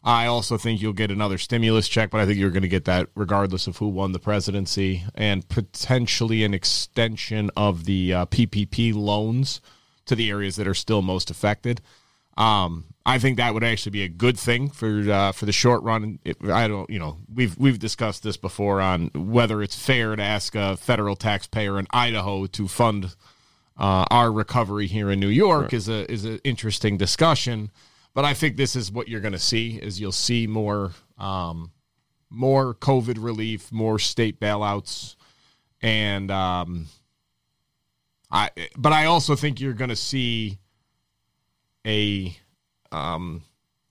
[0.03, 2.85] I also think you'll get another stimulus check, but I think you're going to get
[2.85, 8.95] that regardless of who won the presidency and potentially an extension of the uh, PPP
[8.95, 9.61] loans
[10.07, 11.81] to the areas that are still most affected.
[12.37, 15.83] Um, I think that would actually be a good thing for uh, for the short
[15.83, 16.17] run.
[16.25, 20.23] It, I don't, you know, we've we've discussed this before on whether it's fair to
[20.23, 23.15] ask a federal taxpayer in Idaho to fund
[23.77, 27.69] uh, our recovery here in New York is a is an interesting discussion.
[28.15, 31.71] But I think this is what you're going to see is you'll see more um,
[32.31, 35.15] more COVID relief, more state bailouts,
[35.79, 36.87] and um,
[38.31, 38.49] I.
[38.75, 40.57] But I also think you're going to see
[41.85, 42.35] a
[42.95, 43.43] um,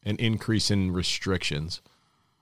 [0.04, 1.82] an increase in restrictions,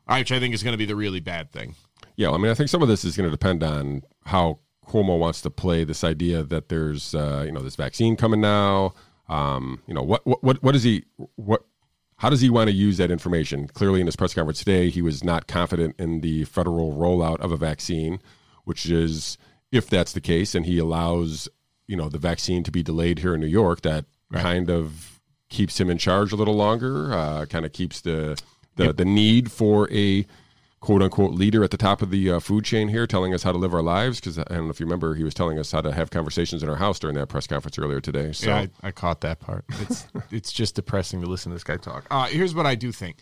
[0.06, 1.74] which I think is going to be the really bad thing.
[2.16, 5.18] Yeah, I mean, I think some of this is going to depend on how Cuomo
[5.18, 8.94] wants to play this idea that there's, uh, you know, this vaccine coming now.
[9.28, 11.04] Um, you know, what, what, what, what is he,
[11.36, 11.64] what,
[12.16, 13.66] how does he want to use that information?
[13.68, 17.50] Clearly, in his press conference today, he was not confident in the federal rollout of
[17.50, 18.20] a vaccine,
[18.64, 19.38] which is,
[19.70, 21.48] if that's the case, and he allows,
[21.86, 25.11] you know, the vaccine to be delayed here in New York, that kind of
[25.52, 27.12] keeps him in charge a little longer.
[27.12, 28.40] Uh, kind of keeps the
[28.76, 30.26] the, the need for a
[30.80, 33.52] quote unquote leader at the top of the uh, food chain here telling us how
[33.52, 35.70] to live our lives because i don't know if you remember he was telling us
[35.70, 38.56] how to have conversations in our house during that press conference earlier today so yeah,
[38.56, 39.64] I, I caught that part.
[39.80, 42.06] It's it's just depressing to listen to this guy talk.
[42.10, 43.18] Uh, here's what I do think.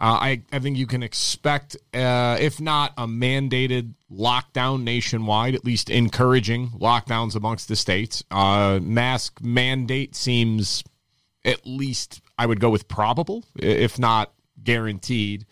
[0.00, 5.64] Uh, I I think you can expect, uh, if not a mandated lockdown nationwide, at
[5.64, 8.24] least encouraging lockdowns amongst the states.
[8.30, 10.82] Uh, mask mandate seems
[11.44, 15.46] at least I would go with probable, if not guaranteed.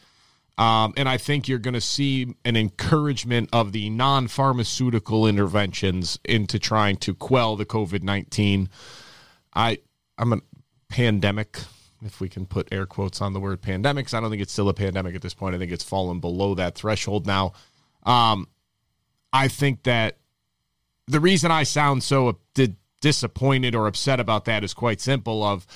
[0.59, 6.19] Um, and I think you're going to see an encouragement of the non pharmaceutical interventions
[6.25, 8.69] into trying to quell the COVID 19.
[9.55, 9.79] I
[10.19, 10.41] I'm a
[10.89, 11.61] pandemic,
[12.05, 14.15] if we can put air quotes on the word pandemics.
[14.15, 15.55] I don't think it's still a pandemic at this point.
[15.55, 17.53] I think it's fallen below that threshold now.
[18.03, 18.49] Um,
[19.33, 20.17] I think that
[21.07, 22.39] the reason I sound so
[23.01, 25.43] disappointed or upset about that is quite simple.
[25.43, 25.67] Of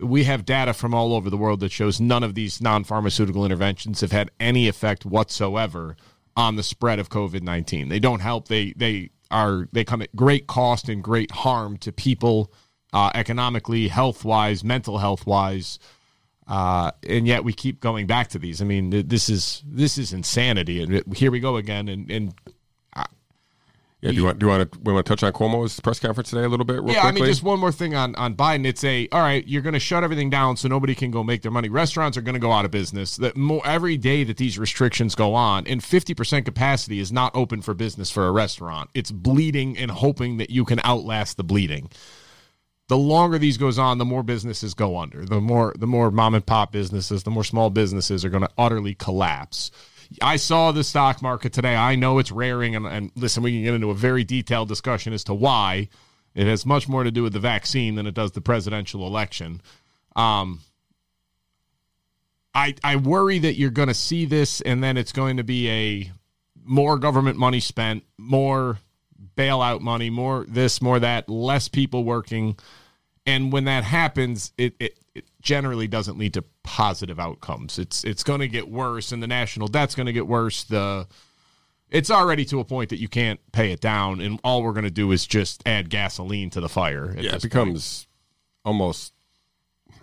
[0.00, 4.00] we have data from all over the world that shows none of these non-pharmaceutical interventions
[4.00, 5.96] have had any effect whatsoever
[6.36, 7.88] on the spread of COVID nineteen.
[7.88, 8.48] They don't help.
[8.48, 12.52] They they are they come at great cost and great harm to people
[12.92, 15.78] uh, economically, health wise, mental health wise.
[16.46, 18.62] Uh, and yet we keep going back to these.
[18.62, 20.82] I mean, th- this is this is insanity.
[20.82, 21.88] And here we go again.
[21.88, 22.34] And, and
[24.00, 25.98] Yeah, do you want do you want to we want to touch on Cuomo's press
[25.98, 26.82] conference today a little bit?
[26.82, 27.22] Real yeah, I quickly?
[27.22, 28.64] mean, just one more thing on on Biden.
[28.64, 29.46] It's a all right.
[29.48, 31.68] You're going to shut everything down so nobody can go make their money.
[31.68, 33.16] Restaurants are going to go out of business.
[33.16, 37.34] That more every day that these restrictions go on, and 50 percent capacity is not
[37.34, 38.88] open for business for a restaurant.
[38.94, 41.90] It's bleeding and hoping that you can outlast the bleeding.
[42.86, 45.24] The longer these goes on, the more businesses go under.
[45.24, 48.50] The more the more mom and pop businesses, the more small businesses are going to
[48.56, 49.72] utterly collapse.
[50.22, 51.76] I saw the stock market today.
[51.76, 55.12] I know it's raring, and, and listen, we can get into a very detailed discussion
[55.12, 55.88] as to why.
[56.34, 59.60] It has much more to do with the vaccine than it does the presidential election.
[60.16, 60.60] Um,
[62.54, 65.68] I I worry that you're going to see this, and then it's going to be
[65.68, 66.12] a
[66.64, 68.78] more government money spent, more
[69.36, 72.56] bailout money, more this, more that, less people working,
[73.26, 75.07] and when that happens, it it, it
[75.48, 77.78] generally doesn't lead to positive outcomes.
[77.78, 80.62] It's it's going to get worse, and the national debt's going to get worse.
[80.64, 81.08] The
[81.88, 84.84] it's already to a point that you can't pay it down, and all we're going
[84.84, 87.14] to do is just add gasoline to the fire.
[87.14, 87.42] yeah, it this point.
[87.44, 88.06] becomes
[88.62, 89.14] almost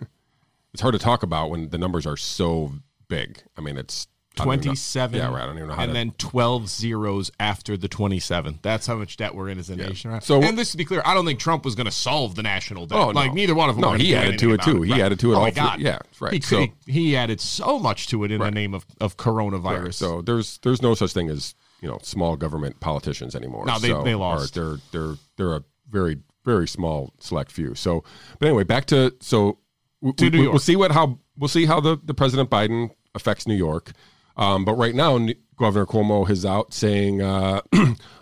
[0.74, 2.72] it's hard to talk about when the numbers are so
[3.06, 3.40] big.
[3.56, 5.42] I mean, it's I don't even know- 27 Yeah, right.
[5.42, 5.94] I don't even know how and to.
[5.94, 10.10] then 12 zeros after the 27 that's how much debt we're in as a nation
[10.10, 12.34] right So- and this to be clear i don't think trump was going to solve
[12.34, 13.12] the national debt Oh, no.
[13.12, 14.64] like neither one of them No, were gonna he do added anything to it, about
[14.66, 14.82] too.
[14.82, 15.80] He added to it oh all my through- God.
[15.80, 16.32] yeah, right.
[16.34, 19.84] he, So- he, he added so much to it in the name of, of coronavirus
[19.84, 19.94] Right.
[19.94, 23.64] So there's there's no such thing as you know small government politicians anymore.
[23.66, 24.54] No, they- So- they or lost.
[24.54, 27.74] They're they're they're a very very small select few.
[27.74, 28.04] So,
[28.38, 29.58] but anyway, back to so
[30.00, 30.52] w- To New York.
[30.52, 33.92] we'll see what how we'll see how the the President Biden affects New York.
[34.36, 35.18] Um, but right now,
[35.56, 37.62] Governor Cuomo is out saying uh,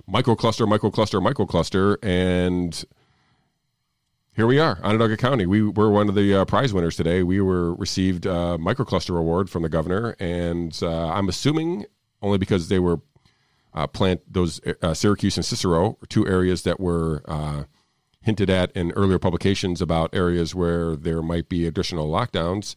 [0.08, 2.84] microcluster, microcluster, microcluster, and
[4.36, 5.46] here we are, Onondaga County.
[5.46, 7.22] We were one of the uh, prize winners today.
[7.22, 11.86] We were received a microcluster award from the governor, and uh, I'm assuming
[12.22, 13.00] only because they were
[13.74, 17.64] uh, plant those uh, Syracuse and Cicero, two areas that were uh,
[18.22, 22.74] hinted at in earlier publications about areas where there might be additional lockdowns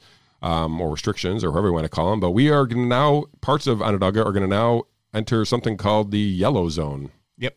[0.47, 2.19] um, or restrictions, or however you want to call them.
[2.19, 4.83] But we are gonna now parts of Onondaga are going to now
[5.13, 7.11] enter something called the yellow zone.
[7.37, 7.55] yep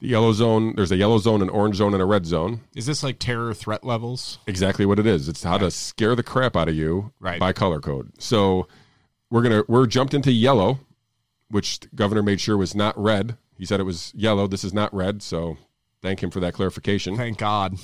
[0.00, 0.74] The yellow zone.
[0.76, 2.60] There's a yellow zone, an orange zone, and a red zone.
[2.74, 5.28] is this like terror threat levels Exactly what it is.
[5.28, 7.38] It's how to scare the crap out of you Right.
[7.40, 8.12] by color code.
[8.18, 8.66] So
[9.30, 10.78] we're gonna we're jumped into yellow,
[11.50, 13.36] which governor made sure was not red.
[13.58, 14.46] He said it was yellow.
[14.46, 15.22] This is not red.
[15.22, 15.56] So
[16.02, 17.16] thank him for that clarification.
[17.16, 17.76] thank god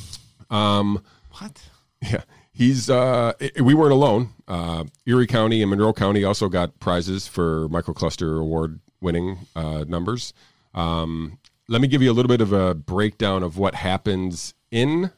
[0.51, 1.03] Um,
[1.39, 1.57] what
[2.03, 2.89] yeah, he's.
[2.89, 4.31] Uh, we weren't alone.
[4.47, 10.33] Uh, Erie County and Monroe County also got prizes for microcluster award winning uh, numbers.
[10.75, 11.39] Um,
[11.69, 15.11] let me give you a little bit of a breakdown of what happens in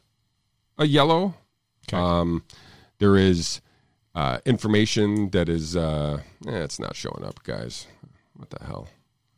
[0.77, 1.35] a yellow.
[1.87, 1.97] Okay.
[1.97, 2.43] Um,
[2.99, 3.61] there is
[4.15, 5.75] uh, information that is.
[5.75, 7.87] Uh, eh, it's not showing up, guys.
[8.35, 8.87] What the hell?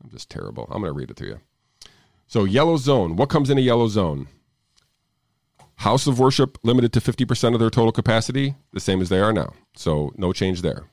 [0.04, 0.66] I'm just terrible.
[0.66, 1.40] I'm going to read it to you.
[2.28, 3.16] So, yellow zone.
[3.16, 4.28] What comes in a yellow zone?
[5.78, 9.32] House of worship limited to 50% of their total capacity, the same as they are
[9.32, 9.54] now.
[9.76, 10.86] So, no change there.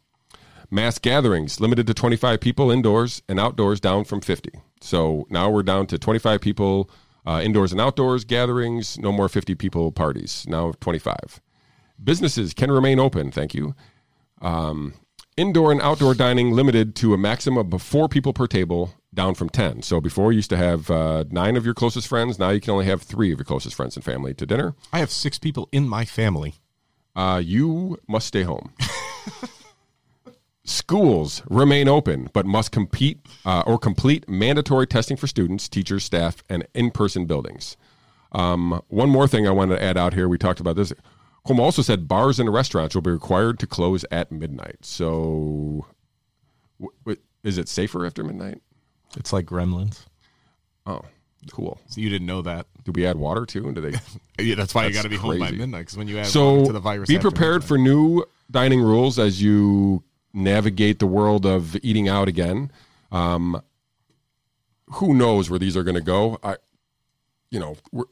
[0.71, 4.51] Mass gatherings limited to 25 people indoors and outdoors, down from 50.
[4.81, 6.91] So, now we're down to 25 people
[7.27, 11.41] uh, indoors and outdoors gatherings, no more 50 people parties, now 25.
[12.03, 13.75] Businesses can remain open, thank you.
[14.43, 14.95] Um,
[15.37, 19.49] indoor and outdoor dining limited to a maximum of four people per table, down from
[19.49, 19.83] 10.
[19.83, 22.39] So before you used to have uh, nine of your closest friends.
[22.39, 24.75] Now you can only have three of your closest friends and family to dinner.
[24.93, 26.55] i have six people in my family
[27.17, 28.73] Uh, you must stay home.
[30.67, 36.43] Schools remain open, but must compete uh, or complete mandatory testing for students, teachers, staff,
[36.49, 37.77] and in-person buildings.
[38.33, 40.27] Um, one more thing I wanted to add out here.
[40.27, 40.93] We talked about this.
[41.47, 44.79] Cuomo also said bars and restaurants will be required to close at midnight.
[44.81, 45.87] So,
[46.81, 48.63] w- w- is it safer after midnight?
[49.17, 50.05] It's like gremlins
[50.87, 51.01] Oh,
[51.53, 51.81] cool.
[51.89, 53.67] so you didn't know that Do we add water too?
[53.67, 53.99] And do they?
[54.45, 55.59] yeah, that's why you got to be home by crazy.
[55.59, 57.79] midnight because when you add water so to the virus be after prepared midnight- for
[57.79, 62.71] new dining rules as you navigate the world of eating out again
[63.13, 63.61] um,
[64.95, 66.57] who knows where these are going to go i
[67.51, 68.05] you know we're,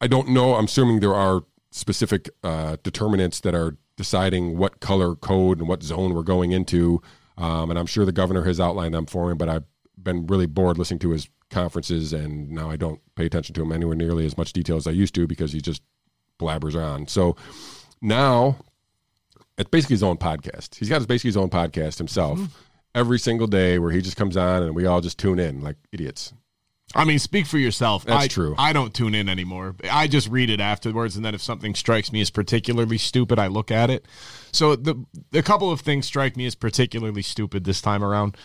[0.00, 5.14] i don't know i'm assuming there are specific uh, determinants that are deciding what color
[5.16, 7.00] code and what zone we're going into.
[7.38, 9.64] Um, and I'm sure the governor has outlined them for me, but I've
[10.00, 13.72] been really bored listening to his conferences, and now I don't pay attention to him
[13.72, 15.82] anywhere nearly as much detail as I used to because he just
[16.38, 17.06] blabbers on.
[17.06, 17.36] So
[18.00, 18.56] now
[19.58, 20.74] it's basically his own podcast.
[20.76, 22.40] He's got his basically his own podcast himself
[22.94, 25.76] every single day where he just comes on and we all just tune in like
[25.92, 26.32] idiots.
[26.94, 28.04] I mean, speak for yourself.
[28.04, 28.54] That's I, true.
[28.58, 29.74] I don't tune in anymore.
[29.90, 33.46] I just read it afterwards, and then if something strikes me as particularly stupid, I
[33.46, 34.06] look at it.
[34.52, 38.36] So the a couple of things strike me as particularly stupid this time around.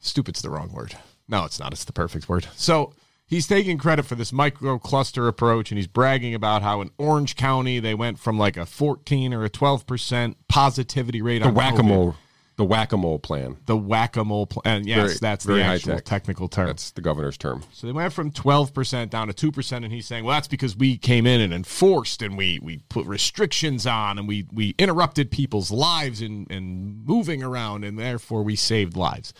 [0.00, 0.96] Stupid's the wrong word.
[1.28, 1.72] No, it's not.
[1.72, 2.46] It's the perfect word.
[2.54, 2.92] So
[3.26, 7.36] he's taking credit for this micro cluster approach, and he's bragging about how in Orange
[7.36, 11.54] County they went from like a 14 or a 12 percent positivity rate The on
[11.54, 12.16] whack a mole,
[12.56, 13.58] the whack a mole plan.
[13.66, 14.86] The whack a mole plan.
[14.86, 16.04] Yes, Very- that's very the actual tech.
[16.04, 16.68] technical term.
[16.68, 17.62] That's the governor's term.
[17.72, 20.96] So they went from 12% down to 2%, and he's saying, well, that's because we
[20.96, 25.70] came in and enforced and we, we put restrictions on and we, we interrupted people's
[25.70, 29.34] lives and, and moving around, and therefore we saved lives.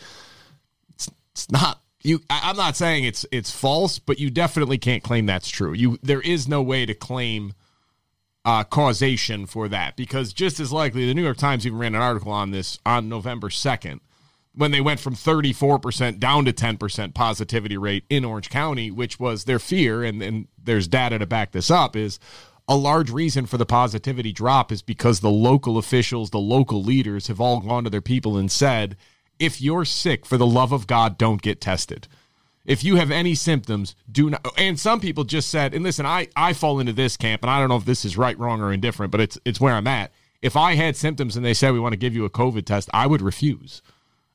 [0.93, 1.81] It's, it's not.
[2.03, 5.73] You, I, I'm not saying it's it's false, but you definitely can't claim that's true.
[5.73, 7.53] You there is no way to claim
[8.47, 9.97] uh, causation for that.
[9.97, 13.09] Because just as likely, the New York Times even ran an article on this on
[13.09, 13.99] November 2nd
[14.55, 19.43] when they went from 34% down to 10% positivity rate in Orange County, which was
[19.43, 22.19] their fear, and, and there's data to back this up, is
[22.67, 27.27] a large reason for the positivity drop is because the local officials, the local leaders
[27.27, 28.95] have all gone to their people and said,
[29.37, 32.07] if you're sick, for the love of God, don't get tested
[32.67, 34.45] if you have any symptoms, do not.
[34.57, 37.59] And some people just said, and listen, I I fall into this camp, and I
[37.59, 40.11] don't know if this is right, wrong, or indifferent, but it's it's where I'm at.
[40.41, 42.89] If I had symptoms and they said we want to give you a COVID test,
[42.93, 43.81] I would refuse.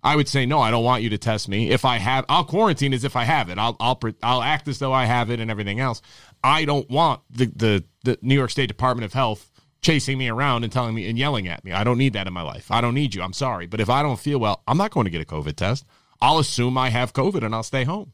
[0.03, 0.59] I would say no.
[0.59, 1.71] I don't want you to test me.
[1.71, 3.59] If I have, I'll quarantine as if I have it.
[3.59, 6.03] I'll I'll I'll act as though I have it and everything else.
[6.43, 9.51] I don't want the the the New York State Department of Health
[9.83, 11.73] chasing me around and telling me and yelling at me.
[11.73, 12.71] I don't need that in my life.
[12.71, 13.23] I don't need you.
[13.23, 15.57] I'm sorry, but if I don't feel well, I'm not going to get a COVID
[15.57, 15.85] test.
[16.21, 18.13] I'll assume I have COVID and I'll stay home.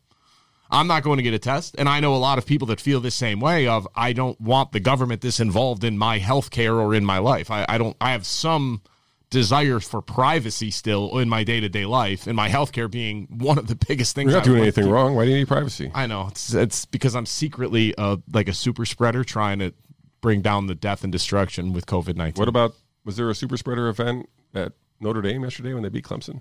[0.71, 1.75] I'm not going to get a test.
[1.79, 4.41] And I know a lot of people that feel the same way of I don't
[4.41, 7.51] want the government this involved in my health care or in my life.
[7.51, 8.83] I, I don't I have some
[9.31, 13.27] desire for privacy still in my day to day life, and my health care being
[13.31, 14.31] one of the biggest things.
[14.31, 15.15] You're not I doing anything to- wrong.
[15.15, 15.91] Why do you need privacy?
[15.95, 19.73] I know it's it's because I'm secretly uh, like a super spreader trying to
[20.21, 22.41] bring down the death and destruction with COVID nineteen.
[22.41, 26.05] What about was there a super spreader event at Notre Dame yesterday when they beat
[26.05, 26.41] Clemson?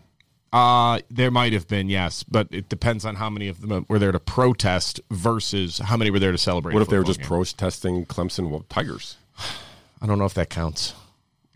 [0.54, 4.00] Uh, there might have been, yes, but it depends on how many of them were
[4.00, 6.74] there to protest versus how many were there to celebrate.
[6.74, 7.28] What if they were just game.
[7.28, 9.18] protesting Clemson Tigers?
[10.02, 10.94] I don't know if that counts.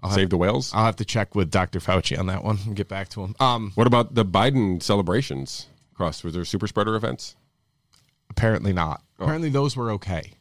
[0.04, 0.72] I'll Save the whales?
[0.74, 1.80] I'll have to check with Dr.
[1.80, 3.36] Fauci on that one and get back to him.
[3.40, 5.68] Um, What about the Biden celebrations?
[5.94, 7.36] Across was there super spreader events?
[8.32, 9.04] apparently not.
[9.20, 10.32] Apparently those were okay.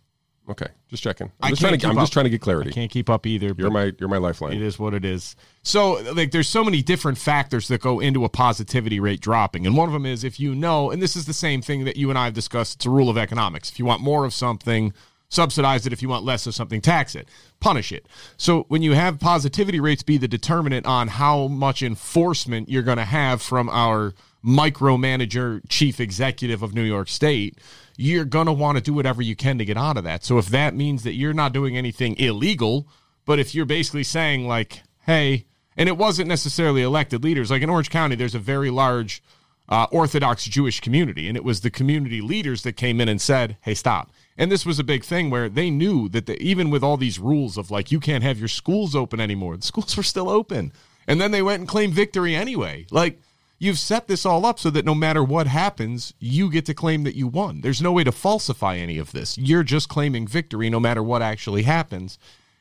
[0.50, 1.30] Okay, just checking.
[1.40, 1.86] I I'm just trying to.
[1.86, 2.72] I'm just trying to get I clarity.
[2.72, 3.54] can't keep up either.
[3.56, 4.54] You're my you're my lifeline.
[4.54, 5.36] It is what it is.
[5.62, 9.76] So, like, there's so many different factors that go into a positivity rate dropping, and
[9.76, 12.10] one of them is if you know, and this is the same thing that you
[12.10, 12.76] and I have discussed.
[12.76, 13.70] It's a rule of economics.
[13.70, 14.92] If you want more of something,
[15.28, 15.92] subsidize it.
[15.92, 17.28] If you want less of something, tax it,
[17.60, 18.06] punish it.
[18.36, 22.98] So, when you have positivity rates be the determinant on how much enforcement you're going
[22.98, 27.58] to have from our micromanager, chief executive of New York State,
[28.00, 30.24] you're going to want to do whatever you can to get out of that.
[30.24, 32.88] So, if that means that you're not doing anything illegal,
[33.26, 37.70] but if you're basically saying, like, hey, and it wasn't necessarily elected leaders, like in
[37.70, 39.22] Orange County, there's a very large
[39.68, 43.56] uh, Orthodox Jewish community, and it was the community leaders that came in and said,
[43.62, 44.10] hey, stop.
[44.36, 47.18] And this was a big thing where they knew that the, even with all these
[47.18, 50.72] rules of like, you can't have your schools open anymore, the schools were still open.
[51.06, 52.86] And then they went and claimed victory anyway.
[52.90, 53.20] Like,
[53.60, 57.04] you've set this all up so that no matter what happens, you get to claim
[57.04, 57.60] that you won.
[57.60, 59.38] There's no way to falsify any of this.
[59.38, 62.18] You're just claiming victory no matter what actually happens.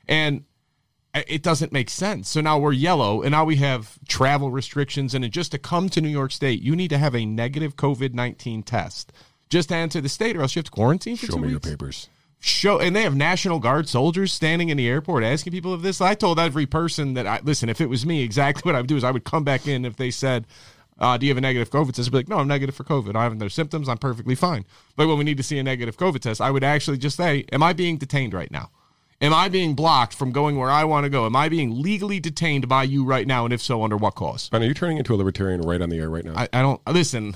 [0.08, 0.44] And
[1.14, 2.30] it doesn't make sense.
[2.30, 5.16] So now we're yellow, and now we have travel restrictions.
[5.16, 8.14] And just to come to New York State, you need to have a negative COVID
[8.14, 9.12] 19 test
[9.50, 11.50] just to enter the state, or else you have to quarantine for Show two me
[11.50, 12.10] your papers.
[12.42, 16.00] Show, and they have National Guard soldiers standing in the airport asking people of this.
[16.00, 17.68] I told every person that I listen.
[17.70, 19.86] If it was me, exactly what I would do is I would come back in
[19.86, 20.45] if they said,
[21.00, 22.84] uh, "Do you have a negative COVID test?" I'd be like, "No, I'm negative for
[22.84, 23.16] COVID.
[23.16, 23.89] I have no symptoms.
[23.89, 26.64] I'm perfectly fine." But when we need to see a negative COVID test, I would
[26.64, 28.70] actually just say, "Am I being detained right now?"
[29.22, 31.26] Am I being blocked from going where I want to go?
[31.26, 33.43] Am I being legally detained by you right now?
[33.43, 34.47] And if so, under what cause?
[34.47, 36.36] Ben, are you turning into a libertarian right on the air right now?
[36.38, 37.34] I, I don't listen.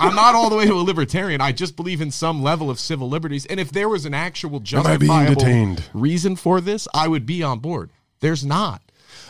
[0.00, 1.40] I'm not all the way to a libertarian.
[1.40, 3.46] I just believe in some level of civil liberties.
[3.46, 7.90] And if there was an actual justifiable reason for this, I would be on board.
[8.18, 8.82] There's not.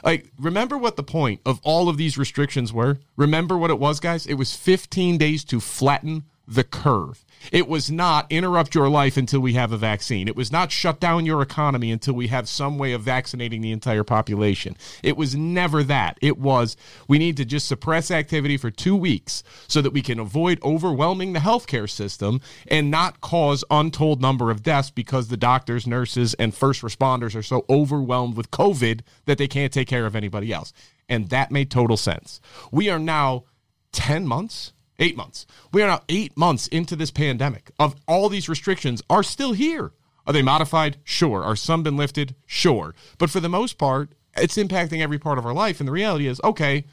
[0.03, 2.99] Like, remember what the point of all of these restrictions were?
[3.17, 4.27] Remember what it was, guys?
[4.27, 7.25] It was 15 days to flatten the curve.
[7.51, 10.29] It was not interrupt your life until we have a vaccine.
[10.29, 13.73] It was not shut down your economy until we have some way of vaccinating the
[13.73, 14.77] entire population.
[15.03, 16.19] It was never that.
[16.21, 16.77] It was
[17.09, 21.33] we need to just suppress activity for two weeks so that we can avoid overwhelming
[21.33, 26.55] the healthcare system and not cause untold number of deaths because the doctors, nurses, and
[26.55, 30.73] first responders are so overwhelmed with COVID that they can't take care of anybody else.
[31.09, 32.41] And that made total sense.
[32.71, 33.45] We are now
[33.93, 34.73] 10 months
[35.03, 35.47] eight months.
[35.73, 37.71] We are now eight months into this pandemic.
[37.79, 39.93] Of all these restrictions are still here.
[40.27, 40.99] Are they modified?
[41.05, 41.43] Sure.
[41.43, 42.35] Are some been lifted?
[42.47, 42.95] Sure.
[43.19, 45.81] But for the most part, it's impacting every part of our life.
[45.81, 46.85] And the reality is, okay,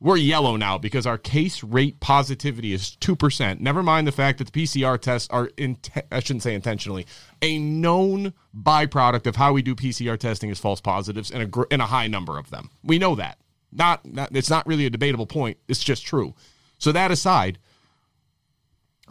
[0.00, 3.60] we're yellow now because our case rate positivity is 2%.
[3.60, 5.78] Never mind the fact that the PCR tests are, in,
[6.10, 7.06] I shouldn't say intentionally,
[7.40, 11.80] a known byproduct of how we do PCR testing is false positives and a, and
[11.80, 12.70] a high number of them.
[12.82, 13.38] We know that.
[13.70, 15.58] Not, not, it's not really a debatable point.
[15.68, 16.34] It's just true.
[16.82, 17.60] So that aside,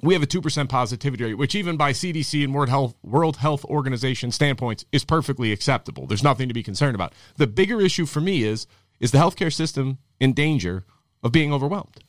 [0.02, 3.64] we have a 2% positivity rate, which even by CDC and World Health, World Health
[3.64, 6.06] Organization standpoints is perfectly acceptable.
[6.06, 7.14] There's nothing to be concerned about.
[7.38, 8.68] The bigger issue for me is
[9.00, 10.86] is the healthcare system in danger
[11.24, 12.04] of being overwhelmed?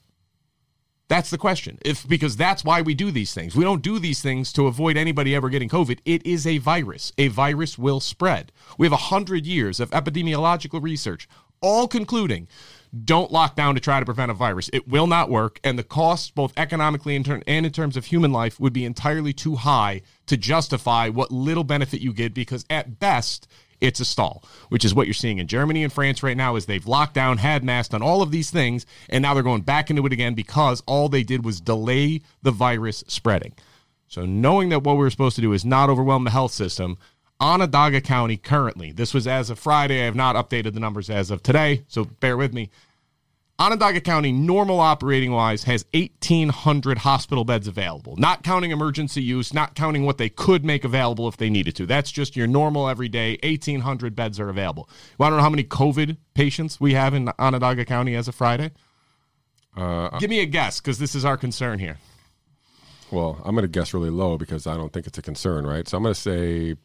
[1.07, 1.79] That's the question.
[1.85, 3.55] If because that's why we do these things.
[3.55, 6.01] We don't do these things to avoid anybody ever getting COVID.
[6.05, 7.13] It is a virus.
[7.19, 8.51] A virus will spread.
[8.79, 11.29] We have 100 years of epidemiological research
[11.61, 12.49] all concluding
[13.05, 14.69] don't lock down to try to prevent a virus.
[14.73, 18.61] It will not work, and the costs, both economically and in terms of human life,
[18.61, 23.49] would be entirely too high to justify what little benefit you get because, at best,
[23.81, 26.57] it's a stall, which is what you're seeing in Germany and France right now.
[26.57, 29.63] Is they've locked down, had masked on all of these things, and now they're going
[29.63, 33.55] back into it again because all they did was delay the virus spreading.
[34.07, 36.99] So, knowing that what we we're supposed to do is not overwhelm the health system,
[37.43, 40.01] Onondaga County currently, this was as of Friday.
[40.01, 42.71] I have not updated the numbers as of today, so bear with me.
[43.59, 49.75] Onondaga County, normal operating wise, has 1,800 hospital beds available, not counting emergency use, not
[49.75, 51.85] counting what they could make available if they needed to.
[51.85, 54.89] That's just your normal everyday 1,800 beds are available.
[55.11, 58.37] You want to know how many COVID patients we have in Onondaga County as of
[58.37, 58.71] Friday?
[59.77, 61.99] Uh, Give me a guess, because this is our concern here.
[63.11, 65.89] Well, I'm going to guess really low because I don't think it's a concern, right?
[65.89, 66.77] So I'm going to say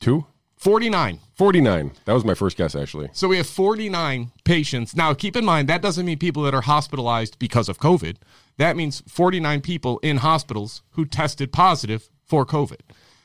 [0.00, 0.26] Two?
[0.56, 1.20] 49.
[1.34, 1.92] 49.
[2.06, 3.08] That was my first guess, actually.
[3.12, 4.96] So we have 49 patients.
[4.96, 8.16] Now, keep in mind, that doesn't mean people that are hospitalized because of COVID.
[8.56, 12.80] That means 49 people in hospitals who tested positive for COVID.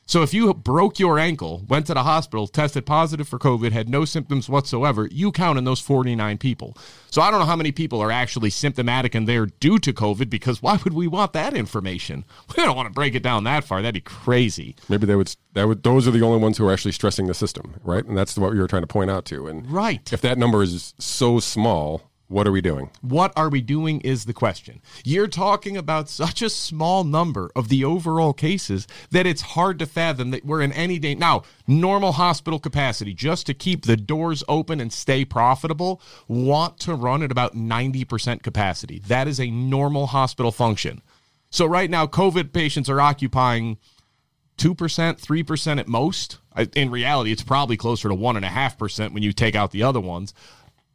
[0.05, 3.87] So if you broke your ankle, went to the hospital, tested positive for COVID, had
[3.87, 6.75] no symptoms whatsoever, you count in those 49 people.
[7.09, 10.29] So I don't know how many people are actually symptomatic and they're due to COVID
[10.29, 12.25] because why would we want that information?
[12.57, 13.81] We don't want to break it down that far.
[13.81, 14.75] That'd be crazy.
[14.89, 17.33] Maybe they would that would those are the only ones who are actually stressing the
[17.33, 18.05] system, right?
[18.05, 19.47] And that's what you were trying to point out to.
[19.47, 20.11] And right.
[20.11, 22.89] if that number is so small, what are we doing?
[23.01, 24.81] What are we doing is the question.
[25.03, 29.85] You're talking about such a small number of the overall cases that it's hard to
[29.85, 31.13] fathom that we're in any day.
[31.13, 36.95] Now, normal hospital capacity, just to keep the doors open and stay profitable, want to
[36.95, 38.99] run at about 90% capacity.
[39.07, 41.01] That is a normal hospital function.
[41.49, 43.77] So, right now, COVID patients are occupying
[44.57, 46.37] 2%, 3% at most.
[46.75, 50.33] In reality, it's probably closer to 1.5% when you take out the other ones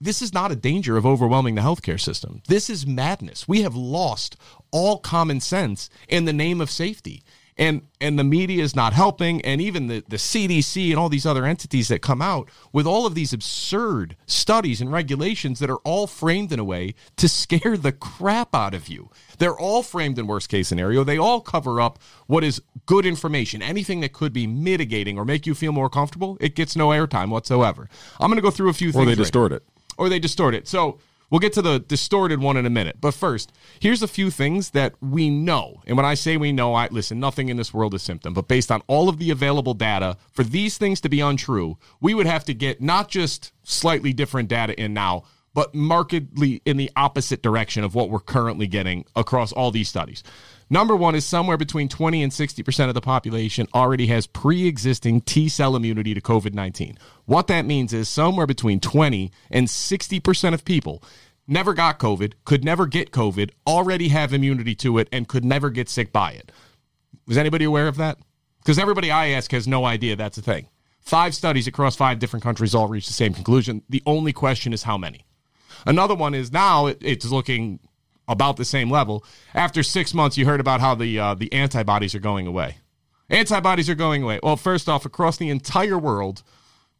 [0.00, 2.42] this is not a danger of overwhelming the healthcare system.
[2.48, 3.48] This is madness.
[3.48, 4.36] We have lost
[4.70, 7.22] all common sense in the name of safety.
[7.58, 11.24] And and the media is not helping, and even the, the CDC and all these
[11.24, 15.78] other entities that come out with all of these absurd studies and regulations that are
[15.78, 19.08] all framed in a way to scare the crap out of you.
[19.38, 21.02] They're all framed in worst case scenario.
[21.02, 23.62] They all cover up what is good information.
[23.62, 27.30] Anything that could be mitigating or make you feel more comfortable, it gets no airtime
[27.30, 27.88] whatsoever.
[28.20, 29.02] I'm going to go through a few things.
[29.02, 29.62] Or they distort it
[29.98, 30.68] or they distort it.
[30.68, 30.98] So
[31.30, 32.96] we'll get to the distorted one in a minute.
[33.00, 35.82] But first, here's a few things that we know.
[35.86, 38.48] And when I say we know, I listen, nothing in this world is symptom, but
[38.48, 42.26] based on all of the available data, for these things to be untrue, we would
[42.26, 45.24] have to get not just slightly different data in now,
[45.54, 50.22] but markedly in the opposite direction of what we're currently getting across all these studies.
[50.68, 55.20] Number one is somewhere between 20 and 60% of the population already has pre existing
[55.20, 56.98] T cell immunity to COVID 19.
[57.24, 61.02] What that means is somewhere between 20 and 60% of people
[61.46, 65.70] never got COVID, could never get COVID, already have immunity to it, and could never
[65.70, 66.50] get sick by it.
[67.26, 68.18] Was anybody aware of that?
[68.58, 70.68] Because everybody I ask has no idea that's a thing.
[70.98, 73.82] Five studies across five different countries all reach the same conclusion.
[73.88, 75.24] The only question is how many.
[75.86, 77.78] Another one is now it, it's looking
[78.28, 79.24] about the same level.
[79.54, 82.78] After six months, you heard about how the uh, the antibodies are going away.
[83.28, 84.40] Antibodies are going away.
[84.42, 86.42] Well, first off, across the entire world,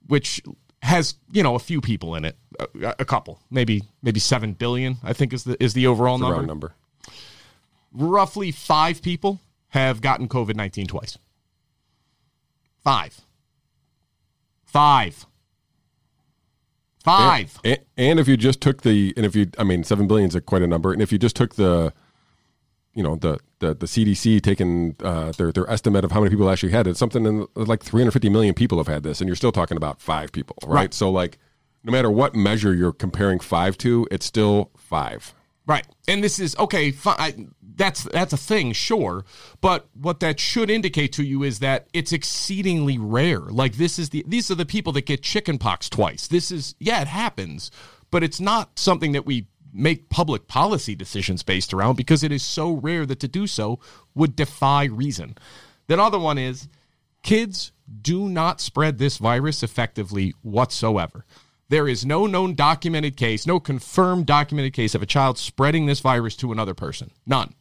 [0.06, 0.42] which
[0.82, 4.96] has you know a few people in it, a, a couple, maybe maybe seven billion.
[5.02, 6.46] I think is the is the overall number.
[6.46, 6.74] number.
[7.92, 11.18] roughly five people have gotten COVID 19 twice.
[12.82, 13.20] Five.
[14.64, 15.26] Five.
[17.06, 17.60] Five.
[17.64, 20.36] And, and if you just took the, and if you, I mean, seven billion is
[20.44, 20.92] quite a number.
[20.92, 21.92] And if you just took the,
[22.94, 26.50] you know, the the, the CDC taking uh, their their estimate of how many people
[26.50, 29.52] actually had it, something in like 350 million people have had this, and you're still
[29.52, 30.74] talking about five people, right?
[30.74, 30.94] Right.
[30.94, 31.38] So like,
[31.84, 35.32] no matter what measure you're comparing five to, it's still five.
[35.66, 35.86] Right.
[36.06, 37.54] And this is okay, fine.
[37.74, 39.24] That's that's a thing, sure.
[39.60, 43.40] But what that should indicate to you is that it's exceedingly rare.
[43.40, 46.28] Like this is the these are the people that get chickenpox twice.
[46.28, 47.70] This is yeah, it happens,
[48.10, 52.44] but it's not something that we make public policy decisions based around because it is
[52.44, 53.78] so rare that to do so
[54.14, 55.36] would defy reason.
[55.88, 56.68] The other one is
[57.22, 61.24] kids do not spread this virus effectively whatsoever.
[61.68, 66.00] There is no known documented case, no confirmed documented case of a child spreading this
[66.00, 67.10] virus to another person.
[67.26, 67.54] None.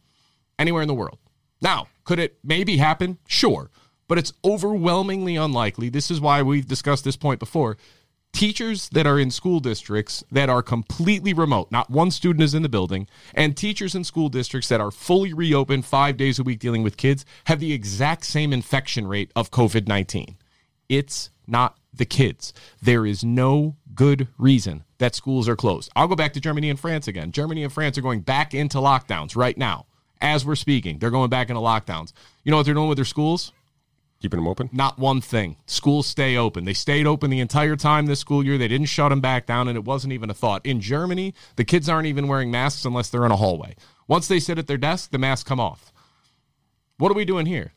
[0.58, 1.18] Anywhere in the world.
[1.60, 3.18] Now, could it maybe happen?
[3.26, 3.70] Sure.
[4.06, 5.88] But it's overwhelmingly unlikely.
[5.88, 7.76] This is why we've discussed this point before.
[8.32, 12.62] Teachers that are in school districts that are completely remote, not one student is in
[12.62, 16.60] the building, and teachers in school districts that are fully reopened five days a week
[16.60, 20.36] dealing with kids have the exact same infection rate of COVID 19.
[20.88, 22.52] It's not the kids.
[22.82, 25.90] There is no good reason that schools are closed.
[25.96, 27.32] I'll go back to Germany and France again.
[27.32, 29.86] Germany and France are going back into lockdowns right now.
[30.20, 32.12] As we're speaking, they're going back into lockdowns.
[32.44, 33.52] You know what they're doing with their schools?
[34.20, 34.70] Keeping them open.
[34.72, 35.56] Not one thing.
[35.66, 36.64] Schools stay open.
[36.64, 38.56] They stayed open the entire time this school year.
[38.56, 40.64] They didn't shut them back down, and it wasn't even a thought.
[40.64, 43.76] In Germany, the kids aren't even wearing masks unless they're in a hallway.
[44.08, 45.92] Once they sit at their desk, the masks come off.
[46.96, 47.72] What are we doing here?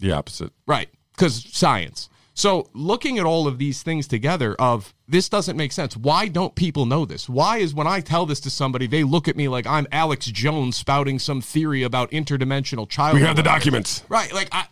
[0.00, 0.52] The opposite.
[0.66, 0.88] Right.
[1.12, 2.08] Because science.
[2.34, 5.96] So looking at all of these things together of this doesn't make sense.
[5.96, 7.28] Why don't people know this?
[7.28, 10.26] Why is when I tell this to somebody, they look at me like I'm Alex
[10.26, 13.14] Jones spouting some theory about interdimensional child.
[13.14, 14.02] We have the documents.
[14.08, 14.32] Right.
[14.32, 14.66] Like I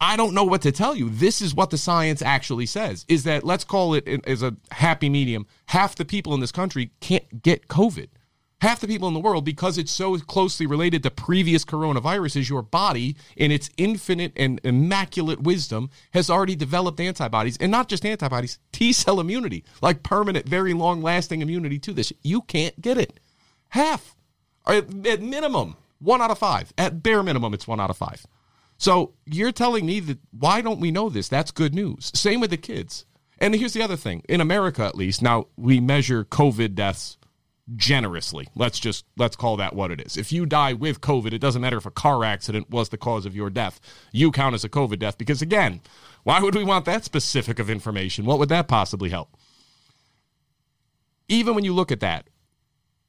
[0.00, 1.10] I don't know what to tell you.
[1.10, 5.08] This is what the science actually says is that let's call it as a happy
[5.08, 5.46] medium.
[5.66, 8.08] Half the people in this country can't get COVID.
[8.60, 12.62] Half the people in the world, because it's so closely related to previous coronaviruses, your
[12.62, 18.58] body, in its infinite and immaculate wisdom, has already developed antibodies, and not just antibodies,
[18.72, 22.12] T cell immunity, like permanent, very long lasting immunity to this.
[22.22, 23.20] You can't get it.
[23.68, 24.16] Half.
[24.66, 26.72] Or At at minimum, one out of five.
[26.76, 28.26] At bare minimum, it's one out of five.
[28.76, 31.28] So you're telling me that why don't we know this?
[31.28, 32.10] That's good news.
[32.14, 33.04] Same with the kids.
[33.38, 34.24] And here's the other thing.
[34.28, 37.17] In America, at least, now we measure COVID deaths
[37.76, 38.48] generously.
[38.54, 40.16] Let's just let's call that what it is.
[40.16, 43.26] If you die with COVID, it doesn't matter if a car accident was the cause
[43.26, 43.80] of your death.
[44.12, 45.80] You count as a COVID death because again,
[46.24, 48.24] why would we want that specific of information?
[48.24, 49.36] What would that possibly help?
[51.28, 52.28] Even when you look at that,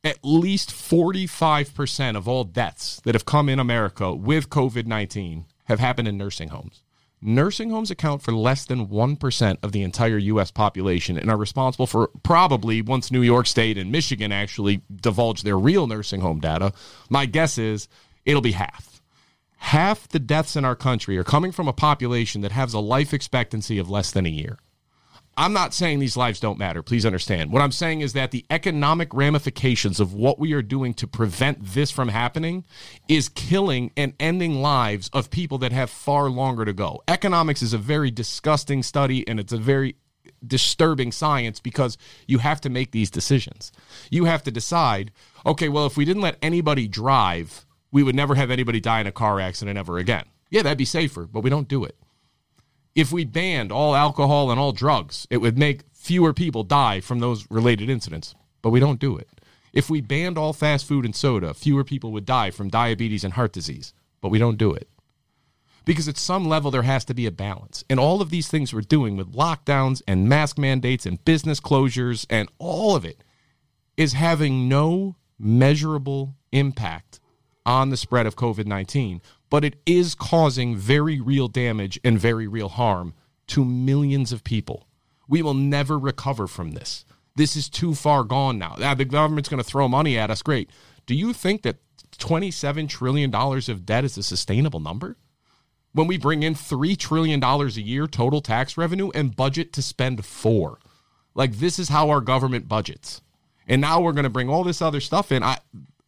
[0.04, 5.80] at least 45% of all deaths that have come in America with COVID 19 have
[5.80, 6.84] happened in nursing homes.
[7.22, 10.52] Nursing homes account for less than 1% of the entire U.S.
[10.52, 15.58] population and are responsible for probably, once New York State and Michigan actually divulge their
[15.58, 16.72] real nursing home data,
[17.10, 17.90] my guess is
[18.26, 19.02] it'll be half.
[19.58, 23.14] Half the deaths in our country are coming from a population that has a life
[23.14, 24.58] expectancy of less than a year.
[25.38, 26.84] I'm not saying these lives don't matter.
[26.84, 27.52] Please understand.
[27.52, 31.64] What I'm saying is that the economic ramifications of what we are doing to prevent
[31.64, 32.66] this from happening
[33.08, 37.02] is killing and ending lives of people that have far longer to go.
[37.08, 39.96] Economics is a very disgusting study and it's a very
[40.46, 43.72] disturbing science because you have to make these decisions.
[44.10, 45.12] You have to decide,
[45.46, 49.08] okay, well, if we didn't let anybody drive, we would never have anybody die in
[49.08, 50.26] a car accident ever again.
[50.50, 51.96] Yeah, that'd be safer, but we don't do it
[52.96, 57.20] if we banned all alcohol and all drugs, it would make fewer people die from
[57.20, 59.30] those related incidents, but we don't do it.
[59.74, 63.34] If we banned all fast food and soda, fewer people would die from diabetes and
[63.34, 64.90] heart disease, but we don't do it.
[65.86, 67.84] Because at some level, there has to be a balance.
[67.90, 72.26] And all of these things we're doing with lockdowns and mask mandates and business closures
[72.30, 73.24] and all of it
[73.98, 77.20] is having no measurable impact
[77.70, 82.48] on the spread of COVID 19, but it is causing very real damage and very
[82.48, 83.14] real harm
[83.48, 84.88] to millions of people.
[85.28, 87.06] We will never recover from this.
[87.36, 88.76] This is too far gone now.
[88.82, 90.42] Ah, The government's going to throw money at us.
[90.42, 90.70] Great.
[91.06, 91.78] Do you think that
[92.18, 95.16] $27 trillion of debt is a sustainable number?
[95.94, 100.26] When we bring in $3 trillion a year total tax revenue and budget to spend
[100.26, 100.80] four.
[101.36, 103.22] Like, this is how our government budgets.
[103.68, 105.44] And now we're going to bring all this other stuff in.
[105.44, 105.60] I,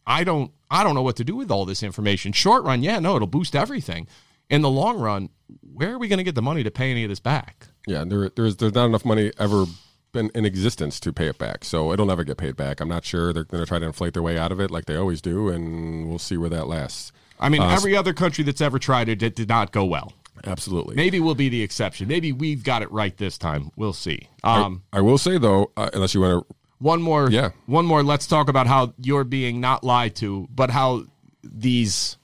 [0.06, 2.32] I don't I don't know what to do with all this information.
[2.32, 4.06] Short run, yeah, no, it'll boost everything.
[4.50, 5.30] In the long run,
[5.60, 7.68] where are we going to get the money to pay any of this back?
[7.86, 9.64] Yeah, there, there's there's not enough money ever
[10.12, 12.80] been in existence to pay it back, so it'll never get paid back.
[12.80, 14.84] I'm not sure they're going to try to inflate their way out of it like
[14.84, 17.12] they always do, and we'll see where that lasts.
[17.40, 20.12] I mean, every other country that's ever tried it, it did not go well.
[20.44, 20.96] Absolutely.
[20.96, 22.08] Maybe we'll be the exception.
[22.08, 23.70] Maybe we've got it right this time.
[23.76, 24.28] We'll see.
[24.44, 27.50] Um, I will say though, uh, unless you want to, one more, Yeah.
[27.66, 28.02] one more.
[28.02, 31.04] Let's talk about how you're being not lied to, but how
[31.42, 32.16] these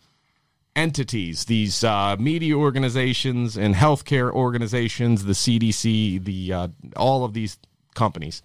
[0.77, 7.59] entities, these uh, media organizations and healthcare organizations, the CDC, the uh, all of these
[7.95, 8.43] companies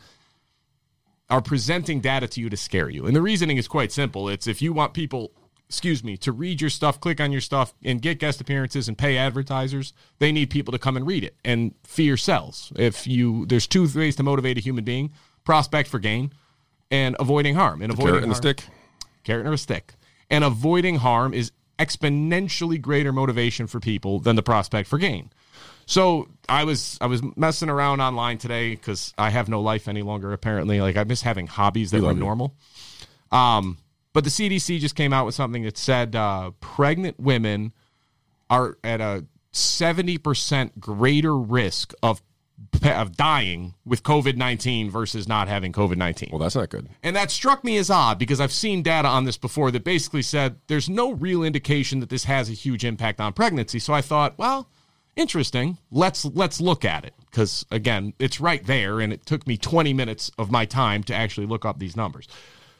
[1.29, 3.05] are presenting data to you to scare you.
[3.05, 4.29] And the reasoning is quite simple.
[4.29, 5.31] It's if you want people,
[5.69, 8.97] excuse me, to read your stuff, click on your stuff, and get guest appearances and
[8.97, 11.35] pay advertisers, they need people to come and read it.
[11.45, 12.71] And fear sells.
[12.75, 15.11] If you there's two ways to motivate a human being:
[15.43, 16.31] prospect for gain
[16.91, 17.81] and avoiding harm.
[17.81, 18.65] And avoiding carrot and the harm- stick.
[19.23, 19.93] carrot or a stick.
[20.29, 25.31] And avoiding harm is exponentially greater motivation for people than the prospect for gain.
[25.85, 30.01] So I was I was messing around online today because I have no life any
[30.01, 30.31] longer.
[30.31, 32.55] Apparently, like I miss having hobbies that were normal.
[33.31, 33.77] Um,
[34.13, 37.73] but the CDC just came out with something that said uh, pregnant women
[38.49, 42.21] are at a seventy percent greater risk of
[42.83, 46.29] of dying with COVID nineteen versus not having COVID nineteen.
[46.31, 46.89] Well, that's not good.
[47.01, 50.21] And that struck me as odd because I've seen data on this before that basically
[50.21, 53.79] said there's no real indication that this has a huge impact on pregnancy.
[53.79, 54.69] So I thought, well,
[55.15, 55.77] interesting.
[55.91, 59.93] Let's let's look at it because again, it's right there and it took me 20
[59.93, 62.27] minutes of my time to actually look up these numbers.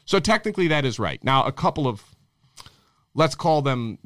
[0.06, 1.24] So technically that is right.
[1.24, 2.04] Now, a couple of
[3.14, 4.00] let's call them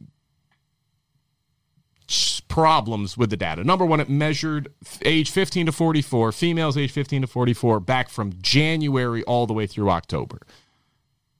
[2.58, 3.64] problems with the data.
[3.64, 8.34] Number one, it measured age 15 to 44, females age 15 to 44, back from
[8.42, 10.40] January all the way through October.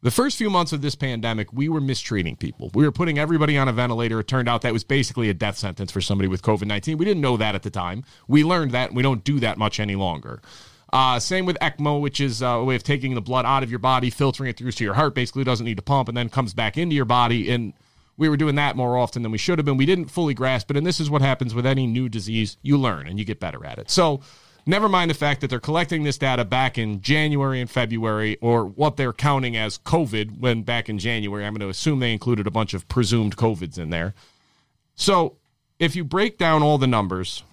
[0.04, 2.70] The first few months of this pandemic, we were mistreating people.
[2.76, 4.20] We were putting everybody on a ventilator.
[4.20, 7.00] It turned out that was basically a death sentence for somebody with COVID 19.
[7.00, 8.04] We didn't know that at the time.
[8.28, 10.40] We learned that, and we don't do that much any longer.
[10.94, 13.72] Uh, same with ECMO, which is uh, a way of taking the blood out of
[13.72, 16.30] your body, filtering it through to your heart basically doesn't need to pump, and then
[16.30, 17.50] comes back into your body.
[17.50, 17.74] And
[18.18, 19.78] we were doing that more often than we should have been.
[19.78, 20.78] We didn't fully grasp it.
[20.78, 23.66] And this is what happens with any new disease you learn and you get better
[23.66, 23.90] at it.
[23.92, 24.22] So,
[24.66, 28.66] never mind the fact that they're collecting this data back in January and February, or
[28.66, 31.46] what they're counting as COVID when back in January.
[31.46, 34.16] I'm going to assume they included a bunch of presumed COVIDs in there.
[34.96, 35.38] So,
[35.80, 37.44] if you break down all the numbers,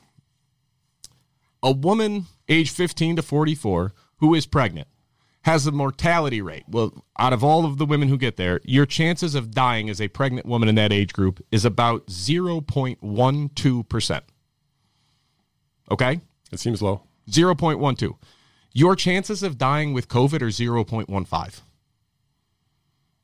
[1.62, 4.88] a woman age 15 to 44 who is pregnant
[5.44, 6.64] has a mortality rate.
[6.68, 10.00] Well, out of all of the women who get there, your chances of dying as
[10.00, 14.20] a pregnant woman in that age group is about 0.12%.
[15.90, 16.20] Okay?
[16.50, 17.02] It seems low.
[17.30, 18.16] 0.12.
[18.72, 21.60] Your chances of dying with COVID are 0.15.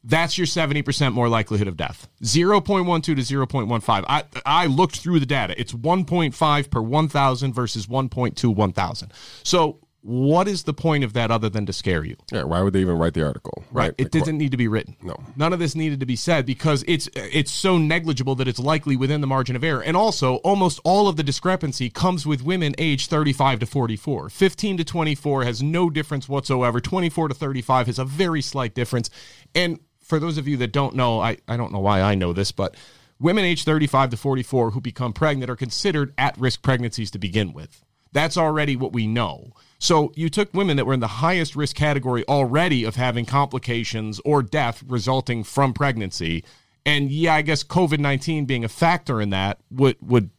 [0.03, 2.09] That's your 70% more likelihood of death.
[2.23, 4.05] 0.12 to 0.15.
[4.09, 5.59] I, I looked through the data.
[5.59, 9.13] It's 1.5 per 1,000 versus 1.2 1,000.
[9.43, 12.17] So, what is the point of that other than to scare you?
[12.33, 12.45] Yeah.
[12.45, 13.65] Why would they even write the article?
[13.71, 13.95] Right.
[13.99, 14.97] It Like, didn't need to be written.
[15.03, 15.17] No.
[15.37, 18.97] None of this needed to be said because it's it's so negligible that it's likely
[18.97, 19.83] within the margin of error.
[19.83, 24.31] And also, almost all of the discrepancy comes with women aged 35 to 44.
[24.31, 26.81] 15 to 24 has no difference whatsoever.
[26.81, 29.11] 24 to 35 has a very slight difference.
[29.55, 32.33] And for those of you that don't know, I, I don't know why I know
[32.33, 32.75] this, but
[33.19, 37.53] women aged 35 to 44 who become pregnant are considered at risk pregnancies to begin
[37.53, 37.85] with.
[38.13, 39.53] That's already what we know.
[39.81, 44.21] So you took women that were in the highest risk category already of having complications
[44.27, 46.45] or death resulting from pregnancy.
[46.85, 50.31] And yeah, I guess COVID 19 being a factor in that would, would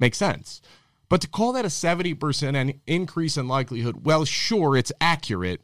[0.00, 0.60] make sense.
[1.08, 5.60] But to call that a 70% an increase in likelihood, well, sure, it's accurate,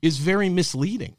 [0.00, 1.16] is very misleading.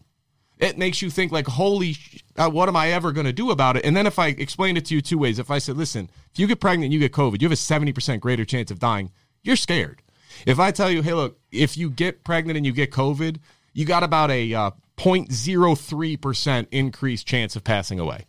[0.60, 3.52] It makes you think like, holy, sh- uh, what am I ever going to do
[3.52, 3.86] about it?
[3.86, 6.40] And then if I explain it to you two ways, if I said, listen, if
[6.40, 9.12] you get pregnant and you get COVID, you have a 70% greater chance of dying,
[9.44, 10.02] you're scared.
[10.46, 13.38] If I tell you, hey, look, if you get pregnant and you get COVID,
[13.74, 18.26] you got about a uh, 0.03% increased chance of passing away.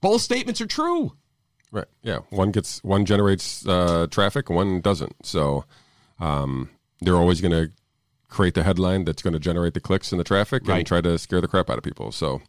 [0.00, 1.12] Both statements are true.
[1.70, 1.86] Right.
[2.02, 2.18] Yeah.
[2.30, 5.26] One gets one generates uh, traffic, one doesn't.
[5.26, 5.64] So
[6.18, 6.70] um,
[7.00, 7.70] they're always going to
[8.28, 10.78] create the headline that's going to generate the clicks and the traffic Right.
[10.78, 12.12] and try to scare the crap out of people.
[12.12, 12.40] So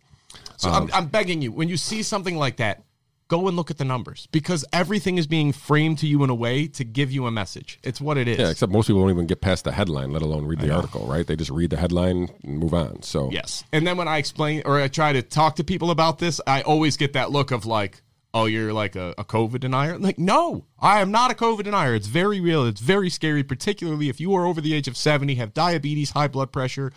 [0.58, 2.84] So I'm, I'm begging you, when you see something like that,
[3.30, 6.36] go and look at the numbers because everything is being framed to you in a
[6.36, 7.80] way to give you a message.
[7.84, 8.40] It's what it is.
[8.40, 11.06] yeah, except most people don't even get past the headline, let alone read the article.
[11.06, 11.26] Right?
[11.26, 13.02] They just read the headline and move on.
[13.04, 13.64] So Yes.
[13.72, 16.62] And then when I explain or I try to talk to people about this, I
[16.62, 18.02] always get that look of like,
[18.34, 19.98] oh, you're like a, a COVID denier.
[19.98, 21.96] Like, no, I am not a COVID denier.
[21.96, 22.66] It's very real.
[22.66, 26.28] It's very scary, particularly if you are over the age of 70, have diabetes, high
[26.28, 26.92] blood pressure,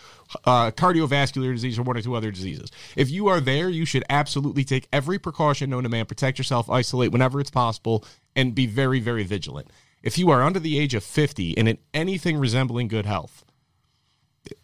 [0.45, 2.71] uh, cardiovascular disease, or one or two other diseases.
[2.97, 6.69] If you are there, you should absolutely take every precaution known to man, protect yourself,
[6.69, 8.05] isolate whenever it's possible,
[8.37, 9.71] and be very, very vigilant.
[10.03, 13.45] If you are under the age of 50 and in anything resembling good health,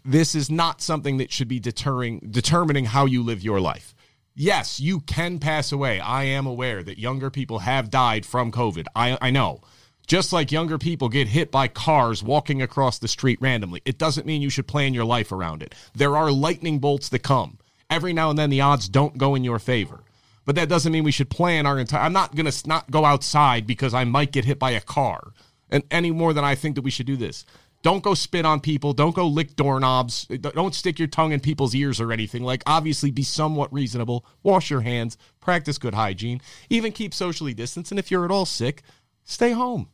[0.04, 3.94] this is not something that should be deterring determining how you live your life.
[4.40, 5.98] Yes, you can pass away.
[5.98, 8.86] I am aware that younger people have died from COVID.
[8.94, 9.62] I, I know.
[10.06, 14.28] Just like younger people get hit by cars walking across the street randomly, it doesn't
[14.28, 15.74] mean you should plan your life around it.
[15.92, 17.58] There are lightning bolts that come.
[17.90, 20.04] Every now and then, the odds don't go in your favor.
[20.44, 22.02] But that doesn't mean we should plan our entire.
[22.02, 25.32] I'm not going to not go outside because I might get hit by a car,
[25.68, 27.44] and any more than I think that we should do this.
[27.82, 28.92] Don't go spit on people.
[28.92, 30.26] Don't go lick doorknobs.
[30.26, 32.42] Don't stick your tongue in people's ears or anything.
[32.42, 34.26] Like, obviously, be somewhat reasonable.
[34.42, 35.16] Wash your hands.
[35.40, 36.40] Practice good hygiene.
[36.70, 37.92] Even keep socially distanced.
[37.92, 38.82] And if you're at all sick,
[39.24, 39.88] stay home.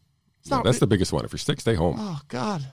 [0.45, 1.25] Yeah, that's the biggest one.
[1.25, 1.97] If you're sick, stay home.
[1.99, 2.67] Oh God,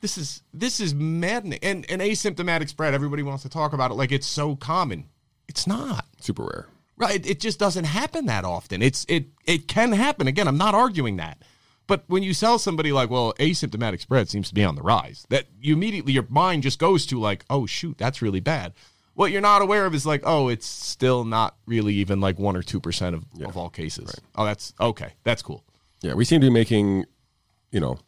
[0.00, 1.58] this is this is maddening.
[1.62, 2.92] And an asymptomatic spread.
[2.92, 5.08] Everybody wants to talk about it like it's so common.
[5.48, 6.04] It's not.
[6.20, 6.68] Super rare.
[6.96, 7.24] Right.
[7.26, 8.82] It just doesn't happen that often.
[8.82, 10.26] It's it it can happen.
[10.26, 11.42] Again, I'm not arguing that.
[11.90, 15.26] But when you sell somebody like, well, asymptomatic spread seems to be on the rise,
[15.28, 18.74] that you immediately your mind just goes to like, oh shoot, that's really bad.
[19.14, 22.56] What you're not aware of is like, oh, it's still not really even like one
[22.56, 24.14] or two percent of, of all cases.
[24.36, 25.14] Oh, that's okay.
[25.24, 25.64] That's cool.
[26.00, 27.06] Yeah, we seem to be making,
[27.72, 27.98] you know,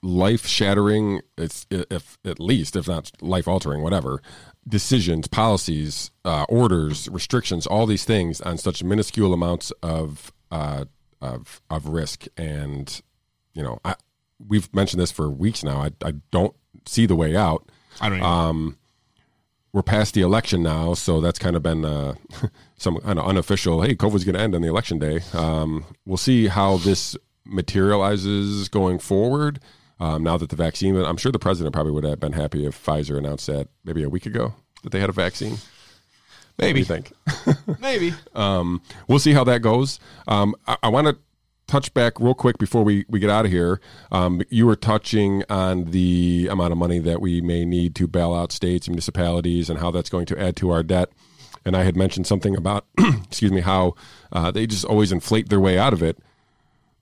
[0.00, 1.20] life shattering.
[1.36, 4.22] It's if at least if not life altering, whatever
[4.66, 10.86] decisions, policies, uh, orders, restrictions, all these things on such minuscule amounts of uh,
[11.24, 12.26] of of risk.
[12.36, 13.00] And
[13.54, 13.94] you know, I,
[14.46, 15.80] we've mentioned this for weeks now.
[15.80, 16.54] I I don't
[16.86, 17.68] see the way out.
[18.00, 18.78] I don't Um,
[19.72, 22.14] we're past the election now, so that's kind of been uh,
[22.76, 23.82] some kind of unofficial.
[23.82, 25.20] Hey, COVID's going to end on the election day.
[25.32, 29.58] Um, we'll see how this materializes going forward.
[29.98, 32.84] Um, now that the vaccine, I'm sure the president probably would have been happy if
[32.84, 34.54] Pfizer announced that maybe a week ago
[34.84, 35.58] that they had a vaccine.
[36.58, 37.12] Maybe you think?
[37.80, 38.14] maybe.
[38.34, 39.98] um, we'll see how that goes.
[40.28, 41.16] Um, I, I want to
[41.66, 43.80] touch back real quick before we, we get out of here.
[44.12, 48.34] Um, you were touching on the amount of money that we may need to bail
[48.34, 51.10] out states and municipalities and how that's going to add to our debt.
[51.64, 53.94] And I had mentioned something about, excuse me, how
[54.32, 56.18] uh, they just always inflate their way out of it.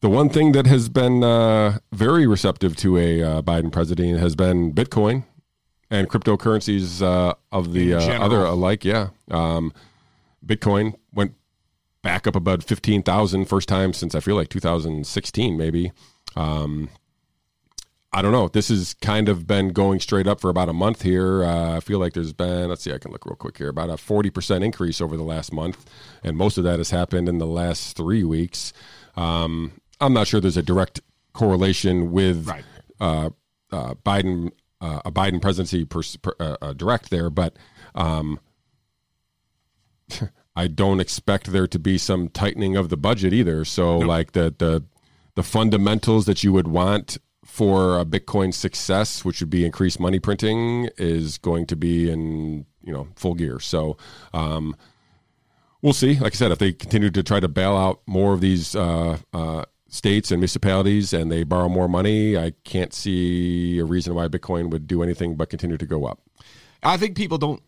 [0.01, 4.35] The one thing that has been uh, very receptive to a uh, Biden president has
[4.35, 5.25] been Bitcoin
[5.93, 8.85] and cryptocurrencies uh, of the uh, other alike.
[8.85, 9.11] Yeah.
[9.31, 9.73] Um,
[10.45, 11.35] Bitcoin went
[12.03, 15.93] back up about 15,000 first time since I feel like 2016 maybe.
[16.35, 16.89] Um,
[18.15, 18.49] I don't know.
[18.49, 21.45] This has kind of been going straight up for about a month here.
[21.45, 23.89] Uh, I feel like there's been, let's see, I can look real quick here, about
[23.89, 25.89] a 40% increase over the last month.
[26.25, 28.73] And most of that has happened in the last three weeks.
[29.17, 31.01] Um, I'm not sure there's a direct
[31.33, 32.65] correlation with Right.
[33.01, 33.31] uh,
[33.71, 34.51] uh, Biden,
[34.83, 37.57] uh, a Biden presidency pers- per, uh, uh, direct there, but
[37.95, 38.41] um,
[40.57, 43.65] I don't expect there to be some tightening of the budget either.
[43.65, 44.85] So, like the the
[45.35, 50.19] the fundamentals that you would want for a Bitcoin success, which would be increased money
[50.19, 53.61] printing, is going to be in you know full gear.
[53.61, 53.97] So.
[54.35, 54.77] Um,
[55.85, 56.17] We'll see.
[56.17, 59.19] Like I said, if they continue to try to bail out more of these uh,
[59.33, 64.27] uh, states and municipalities and they borrow more money, I can't see a reason why
[64.27, 66.21] Bitcoin would do anything but continue to go up.
[66.83, 67.63] I think people don't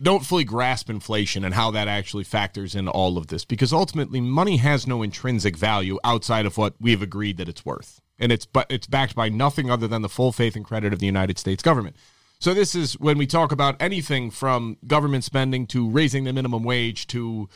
[0.00, 4.20] don't fully grasp inflation and how that actually factors into all of this because ultimately
[4.20, 8.00] money has no intrinsic value outside of what we've agreed that it's worth.
[8.18, 10.98] And it's but it's backed by nothing other than the full faith and credit of
[10.98, 11.96] the United States government.
[12.40, 16.62] So this is when we talk about anything from government spending to raising the minimum
[16.62, 17.48] wage to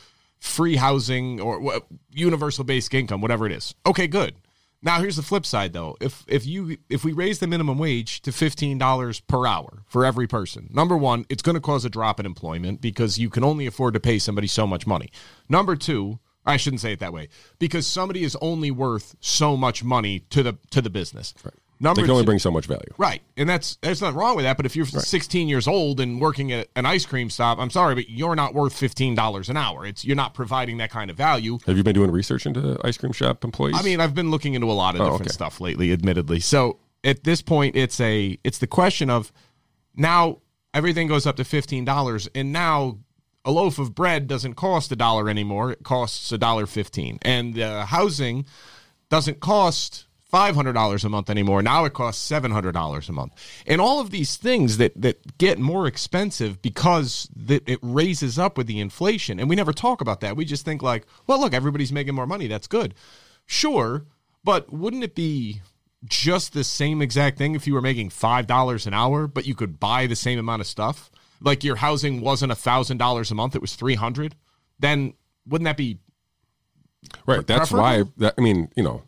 [0.43, 1.81] free housing or
[2.11, 3.73] universal basic income, whatever it is.
[3.85, 4.35] Okay, good.
[4.81, 5.95] Now here's the flip side though.
[6.01, 10.03] If if you if we raise the minimum wage to fifteen dollars per hour for
[10.03, 13.45] every person, number one, it's going to cause a drop in employment because you can
[13.45, 15.09] only afford to pay somebody so much money.
[15.47, 19.81] Number two, I shouldn't say it that way because somebody is only worth so much
[19.81, 21.33] money to the to the business.
[21.41, 21.53] Right.
[21.79, 22.93] Number They can only two- bring so much value.
[22.97, 23.21] Right.
[23.35, 24.55] And that's there's nothing wrong with that.
[24.57, 27.95] But if you're 16 years old and working at an ice cream stop, I'm sorry,
[27.95, 29.85] but you're not worth $15 an hour.
[29.85, 31.57] It's you're not providing that kind of value.
[31.65, 33.75] Have you been doing research into ice cream shop employees?
[33.77, 35.33] I mean, I've been looking into a lot of Oh, different okay.
[35.33, 36.39] stuff lately, admittedly.
[36.39, 39.33] So at this point, it's a it's the question of
[39.95, 40.39] now
[40.73, 42.99] everything goes up to fifteen dollars, and now
[43.45, 47.59] a loaf of bread doesn't cost a dollar anymore; it costs a dollar fifteen, and
[47.59, 48.45] uh, housing
[49.09, 51.61] doesn't cost five hundred dollars a month anymore.
[51.61, 53.33] Now it costs seven hundred dollars a month,
[53.67, 58.57] and all of these things that that get more expensive because that it raises up
[58.57, 59.39] with the inflation.
[59.39, 60.35] And we never talk about that.
[60.35, 62.47] We just think like, well, look, everybody's making more money.
[62.47, 62.95] That's good,
[63.45, 64.07] sure,
[64.43, 65.61] but wouldn't it be
[66.05, 69.53] just the same exact thing if you were making five dollars an hour, but you
[69.53, 71.11] could buy the same amount of stuff?
[71.41, 74.33] Like your housing wasn't a thousand dollars a month; it was three hundred.
[74.79, 75.13] Then
[75.45, 75.99] wouldn't that be
[77.27, 77.45] right.
[77.45, 78.05] That's why.
[78.17, 79.03] That, I mean, you know,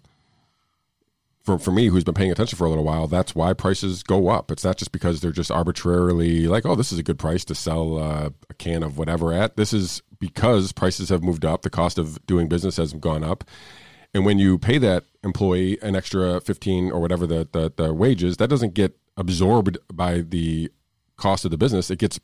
[1.46, 4.30] for for me, who's been paying attention for a little while, that's why prices go
[4.30, 4.52] up.
[4.52, 7.56] It's not just because they're just arbitrarily like, oh, this is a good price to
[7.56, 9.56] sell uh, a can of whatever at.
[9.56, 13.44] This is because prices have moved up, the cost of doing business has gone up,
[14.14, 18.38] and when you pay that employee an extra fifteen or whatever the the, the wages,
[18.38, 20.72] that doesn't get absorbed by the
[21.16, 21.92] cost of the business.
[21.92, 22.20] It gets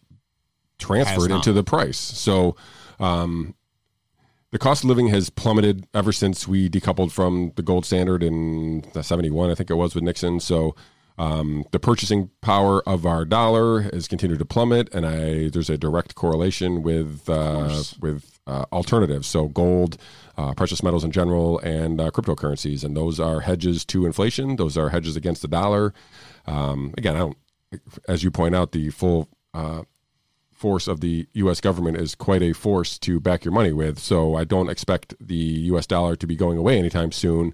[0.79, 1.97] transferred into the price.
[1.97, 2.55] So.
[2.99, 3.55] Um,
[4.51, 8.83] the cost of living has plummeted ever since we decoupled from the gold standard in
[9.01, 10.39] 71, I think it was with Nixon.
[10.39, 10.75] So
[11.17, 15.77] um, the purchasing power of our dollar has continued to plummet, and I there's a
[15.77, 19.27] direct correlation with uh, with uh, alternatives.
[19.27, 19.97] So gold,
[20.37, 24.55] uh, precious metals in general, and uh, cryptocurrencies, and those are hedges to inflation.
[24.55, 25.93] Those are hedges against the dollar.
[26.45, 27.37] Um, again, I don't,
[28.07, 29.83] as you point out, the full uh,
[30.61, 31.59] force of the U.S.
[31.59, 33.97] government is quite a force to back your money with.
[33.97, 35.87] So I don't expect the U.S.
[35.87, 37.53] dollar to be going away anytime soon.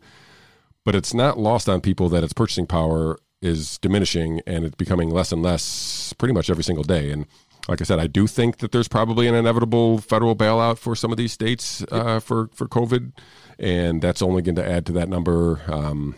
[0.84, 5.10] But it's not lost on people that its purchasing power is diminishing and it's becoming
[5.10, 7.12] less and less pretty much every single day.
[7.12, 7.26] And
[7.70, 11.12] like I said, I do think that there's probably an inevitable federal bailout for some
[11.12, 13.12] of these states uh, for for COVID,
[13.60, 15.62] and that's only going to add to that number.
[15.68, 16.16] Um,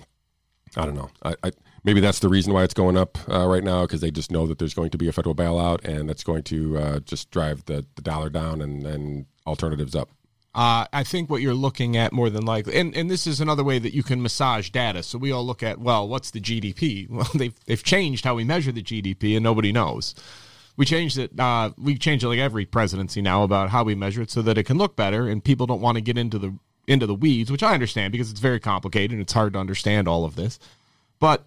[0.77, 1.09] I don't know.
[1.23, 1.51] I, I
[1.89, 4.45] maybe that's the reason why it's going up uh, right now because they just know
[4.45, 7.65] that there's going to be a federal bailout and that's going to uh, just drive
[7.65, 10.07] the, the dollar down and, and alternatives up.
[10.53, 13.63] Uh, I think what you're looking at more than likely, and, and this is another
[13.63, 15.01] way that you can massage data.
[15.01, 17.09] So we all look at, well, what's the GDP?
[17.19, 20.13] Well, they've, they've changed how we measure the GDP and nobody knows.
[20.77, 21.39] We changed it.
[21.39, 24.59] Uh, we changed it like every presidency now about how we measure it so that
[24.59, 26.53] it can look better, and people don't want to get into the
[26.87, 30.07] into the weeds, which I understand because it's very complicated and it's hard to understand
[30.07, 30.57] all of this.
[31.19, 31.45] But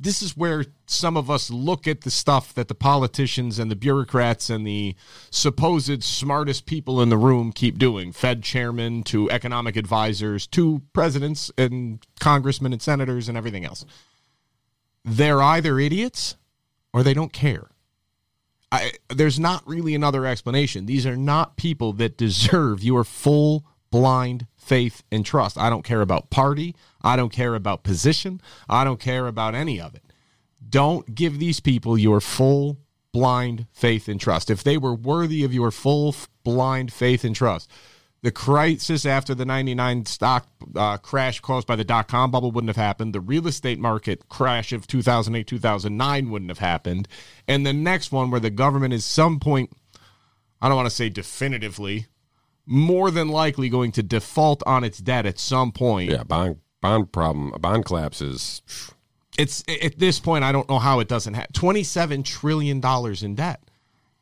[0.00, 3.76] this is where some of us look at the stuff that the politicians and the
[3.76, 4.96] bureaucrats and the
[5.30, 11.52] supposed smartest people in the room keep doing Fed chairmen to economic advisors to presidents
[11.58, 13.84] and congressmen and senators and everything else.
[15.04, 16.36] They're either idiots
[16.94, 17.68] or they don't care.
[18.72, 20.86] I, there's not really another explanation.
[20.86, 25.58] These are not people that deserve your full blind faith and trust.
[25.58, 26.76] I don't care about party.
[27.02, 28.40] I don't care about position.
[28.68, 30.02] I don't care about any of it.
[30.68, 32.78] Don't give these people your full
[33.12, 34.50] blind faith and trust.
[34.50, 37.70] If they were worthy of your full blind faith and trust,
[38.22, 40.46] the crisis after the 99 stock
[40.76, 43.14] uh, crash caused by the dot com bubble wouldn't have happened.
[43.14, 47.08] The real estate market crash of 2008, 2009 wouldn't have happened.
[47.48, 49.72] And the next one, where the government is some point,
[50.60, 52.06] I don't want to say definitively,
[52.66, 56.10] more than likely going to default on its debt at some point.
[56.10, 58.62] Yeah, bond bond problem, a bond collapse is.
[59.38, 63.34] It's at this point, I don't know how it doesn't have 27 trillion dollars in
[63.34, 63.60] debt.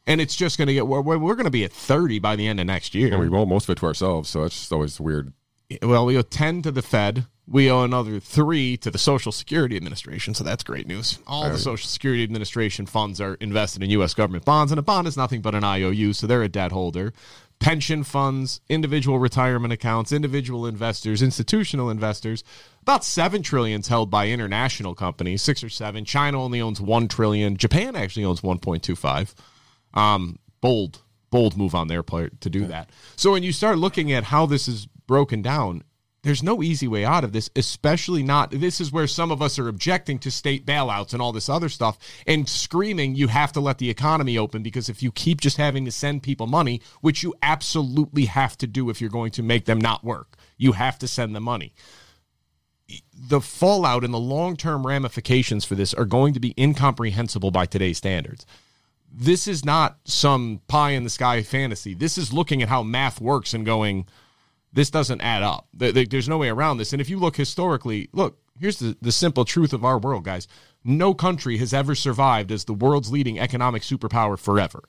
[0.06, 2.46] And it's just going to get, we're, we're going to be at 30 by the
[2.46, 3.12] end of next year.
[3.12, 5.34] And we owe most of it to ourselves, so it's just always weird.
[5.82, 7.26] Well, we owe 10 to the Fed.
[7.46, 11.18] We owe another three to the Social Security Administration, so that's great news.
[11.26, 14.14] All the Social Security Administration funds are invested in U.S.
[14.14, 17.12] government bonds, and a bond is nothing but an IOU, so they're a debt holder.
[17.60, 22.44] Pension funds, individual retirement accounts, individual investors, institutional investors.
[22.82, 26.04] About seven trillions held by international companies, six or seven.
[26.04, 27.56] China only owns one trillion.
[27.56, 29.34] Japan actually owns one point two five.
[29.92, 32.90] Um, bold, bold move on their part to do that.
[33.16, 35.82] So when you start looking at how this is broken down,
[36.28, 38.50] there's no easy way out of this, especially not.
[38.50, 41.70] This is where some of us are objecting to state bailouts and all this other
[41.70, 45.56] stuff and screaming, you have to let the economy open because if you keep just
[45.56, 49.42] having to send people money, which you absolutely have to do if you're going to
[49.42, 51.72] make them not work, you have to send them money.
[53.18, 57.64] The fallout and the long term ramifications for this are going to be incomprehensible by
[57.64, 58.44] today's standards
[59.10, 61.94] this is not some pie in the sky fantasy.
[61.94, 64.06] This is looking at how math works and going,
[64.72, 65.68] this doesn't add up.
[65.72, 66.92] There's no way around this.
[66.92, 70.48] And if you look historically, look, here's the, the simple truth of our world, guys.
[70.84, 74.84] No country has ever survived as the world's leading economic superpower forever.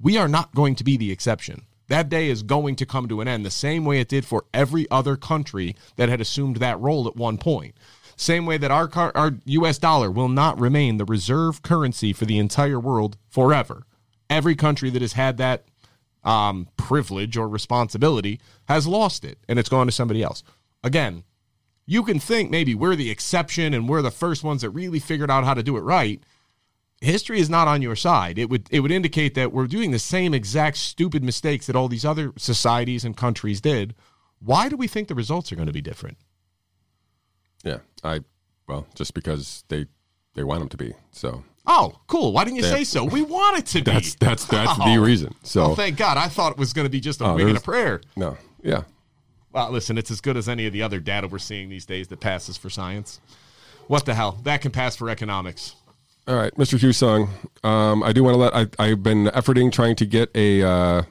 [0.00, 1.66] We are not going to be the exception.
[1.88, 4.44] That day is going to come to an end the same way it did for
[4.52, 7.74] every other country that had assumed that role at one point.
[8.16, 9.78] Same way that our car, our U.S.
[9.78, 13.86] dollar will not remain the reserve currency for the entire world forever.
[14.28, 15.64] Every country that has had that
[16.24, 20.42] um, privilege or responsibility has lost it, and it's gone to somebody else.
[20.82, 21.24] Again,
[21.86, 25.30] you can think maybe we're the exception and we're the first ones that really figured
[25.30, 26.22] out how to do it right.
[27.00, 28.38] History is not on your side.
[28.38, 31.88] It would it would indicate that we're doing the same exact stupid mistakes that all
[31.88, 33.94] these other societies and countries did.
[34.40, 36.18] Why do we think the results are going to be different?
[37.64, 38.20] Yeah, I
[38.66, 39.86] well, just because they
[40.34, 40.92] they want them to be.
[41.10, 42.32] So Oh, cool.
[42.32, 42.72] Why didn't you Yeah.
[42.72, 43.04] say so?
[43.04, 43.90] We want it to be.
[43.90, 44.92] that's that's that's Oh.
[44.94, 45.34] the reason.
[45.42, 46.16] So Oh, thank God.
[46.16, 48.00] I thought it was going to be just a Oh, wing and a prayer.
[48.16, 48.82] no, yeah,
[49.52, 52.08] Well, listen, it's as good as any of the other data we're seeing these days
[52.08, 53.20] that passes for science.
[53.86, 54.38] What the hell?
[54.44, 55.74] That can pass for economics.
[56.26, 56.78] All right, Mr.
[56.78, 57.28] Husong,
[57.66, 61.02] um, I do want to let I, I've been efforting trying to get a uh,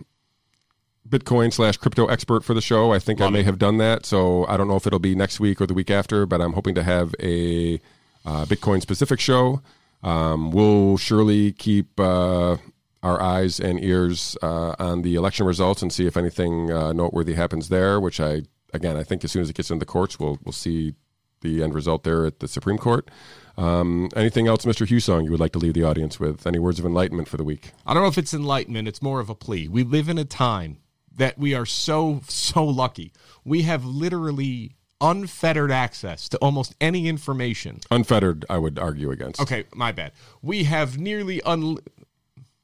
[1.10, 2.91] Bitcoin slash crypto expert for the show.
[2.93, 5.39] I think I may have done that, so I don't know if it'll be next
[5.39, 7.80] week or the week after, but I'm hoping to have a
[8.26, 9.62] uh, Bitcoin specific show.
[10.08, 12.55] Um, we'll surely keep uh,
[13.03, 17.34] our eyes and ears uh, on the election results and see if anything uh, noteworthy
[17.34, 17.99] happens there.
[17.99, 18.43] Which I
[18.74, 20.93] again, I think as soon as it gets into the courts, we'll we'll see
[21.41, 23.10] the end result there at the Supreme Court.
[23.58, 24.88] Um, anything else, Mr.
[24.88, 26.47] Husong, you would like to leave the audience with?
[26.47, 27.74] Any words of enlightenment for the week?
[27.86, 29.68] I don't know if it's enlightenment, it's more of a plea.
[29.68, 30.78] We live in a time
[31.16, 33.12] that we are so, so lucky.
[33.43, 37.80] We have literally unfettered access to almost any information.
[37.91, 39.41] Unfettered, I would argue against.
[39.41, 40.12] Okay, my bad.
[40.41, 41.78] We have nearly un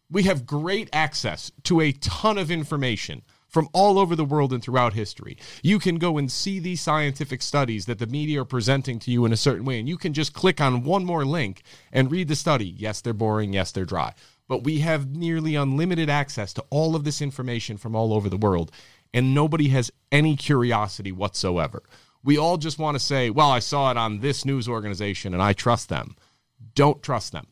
[0.10, 4.64] we have great access to a ton of information from all over the world and
[4.64, 5.38] throughout history.
[5.62, 9.26] You can go and see these scientific studies that the media are presenting to you
[9.26, 11.62] in a certain way, and you can just click on one more link
[11.92, 12.76] and read the study.
[12.78, 13.54] Yes, they're boring.
[13.54, 14.14] Yes, they're dry.
[14.48, 18.38] But we have nearly unlimited access to all of this information from all over the
[18.38, 18.72] world,
[19.14, 21.84] and nobody has any curiosity whatsoever.
[22.24, 25.44] We all just want to say, well, I saw it on this news organization and
[25.44, 26.16] I trust them.
[26.74, 27.48] Don't trust them.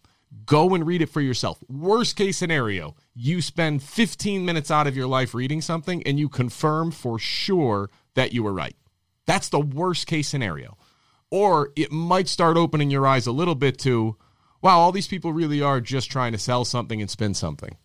[0.46, 1.60] Go and read it for yourself.
[1.68, 6.30] Worst case scenario, you spend 15 minutes out of your life reading something and you
[6.30, 8.76] confirm for sure that you were right.
[9.26, 10.78] That's the worst case scenario.
[11.30, 14.18] Or it might start opening your eyes a little bit to,
[14.62, 17.76] wow, all these people really are just trying to sell something and spin something.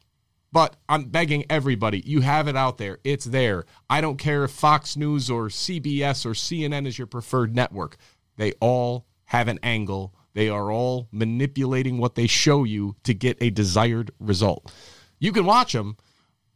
[0.53, 2.99] But I'm begging everybody, you have it out there.
[3.05, 3.65] It's there.
[3.91, 7.97] I don't care if Fox News or CBS or CNN is your preferred network.
[8.37, 10.15] They all have an angle.
[10.35, 14.73] They are all manipulating what they show you to get a desired result.
[15.19, 15.97] You can watch them,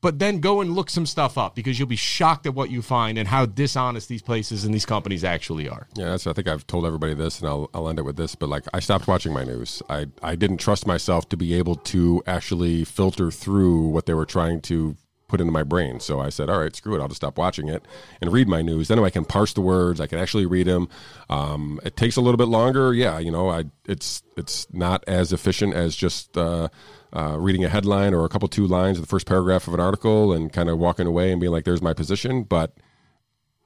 [0.01, 2.83] but then go and look some stuff up because you'll be shocked at what you
[2.83, 5.89] find and how dishonest these places and these companies actually are.
[5.95, 6.27] Yeah, that's.
[6.27, 8.35] I think I've told everybody this, and I'll, I'll end it with this.
[8.35, 9.83] But like, I stopped watching my news.
[9.89, 14.27] I I didn't trust myself to be able to actually filter through what they were
[14.27, 14.97] trying to
[15.31, 16.01] put into my brain.
[16.01, 17.01] So I said, all right, screw it.
[17.01, 17.87] I'll just stop watching it
[18.21, 18.89] and read my news.
[18.89, 20.01] Then I can parse the words.
[20.01, 20.89] I can actually read them.
[21.31, 22.93] Um, it takes a little bit longer.
[22.93, 26.37] Yeah, you know, I it's it's not as efficient as just.
[26.37, 26.69] Uh,
[27.13, 29.81] uh, reading a headline or a couple two lines of the first paragraph of an
[29.81, 32.75] article and kind of walking away and being like, "There's my position," but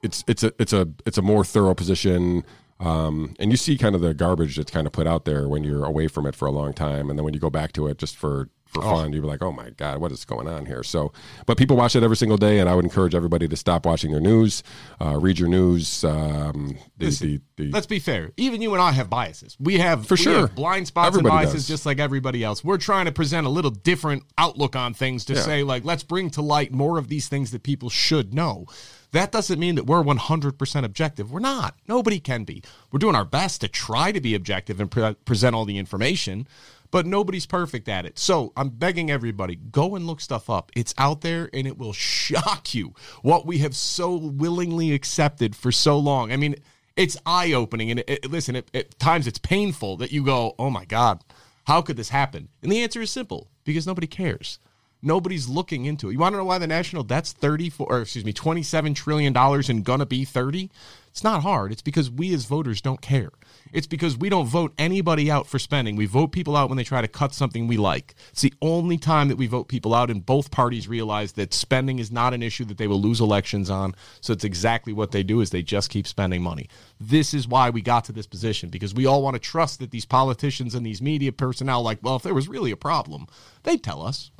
[0.01, 2.43] it's it's a it's a it's a more thorough position.
[2.79, 5.63] Um, and you see kind of the garbage that's kind of put out there when
[5.63, 7.87] you're away from it for a long time, and then when you go back to
[7.87, 10.83] it just for for fun, you're like, "Oh my god, what is going on here?"
[10.83, 11.13] So,
[11.45, 14.11] but people watch it every single day, and I would encourage everybody to stop watching
[14.11, 14.63] their news,
[15.01, 16.03] uh, read your news.
[16.03, 18.31] Um, the, Listen, the, the, Let's be fair.
[18.37, 19.55] Even you and I have biases.
[19.59, 20.39] We have For we sure.
[20.41, 21.67] have blind spots Everybody and biases does.
[21.67, 22.63] just like everybody else.
[22.63, 25.41] We're trying to present a little different outlook on things to Yeah.
[25.41, 28.65] say like let's bring to light more of these things that people should know.
[29.11, 31.31] That doesn't mean that we're 100% objective.
[31.31, 31.75] We're not.
[31.87, 32.61] Nobody can be.
[32.91, 36.47] We're doing our best to try to be objective and pre- present all the information,
[36.91, 38.17] but nobody's perfect at it.
[38.19, 40.71] So I'm begging everybody go and look stuff up.
[40.75, 45.71] It's out there and it will shock you what we have so willingly accepted for
[45.71, 46.31] so long.
[46.31, 46.55] I mean,
[46.95, 47.91] it's eye opening.
[47.91, 51.23] And it, it- listen, it, at times it's painful that you go, oh my God,
[51.65, 52.49] how could this happen?
[52.61, 54.59] And the answer is simple because nobody cares.
[55.01, 56.13] Nobody's looking into it.
[56.13, 59.69] You want to know why the national debt's 34 or excuse me, 27 trillion dollars
[59.69, 60.71] and gonna be 30?
[61.09, 61.71] It's not hard.
[61.71, 63.29] It's because we as voters don't care.
[63.73, 65.95] It's because we don't vote anybody out for spending.
[65.95, 68.15] We vote people out when they try to cut something we like.
[68.31, 71.99] It's the only time that we vote people out and both parties realize that spending
[71.99, 73.95] is not an issue that they will lose elections on.
[74.21, 76.69] So it's exactly what they do is they just keep spending money.
[76.99, 79.91] This is why we got to this position because we all want to trust that
[79.91, 83.27] these politicians and these media personnel like, well, if there was really a problem,
[83.63, 84.31] they'd tell us.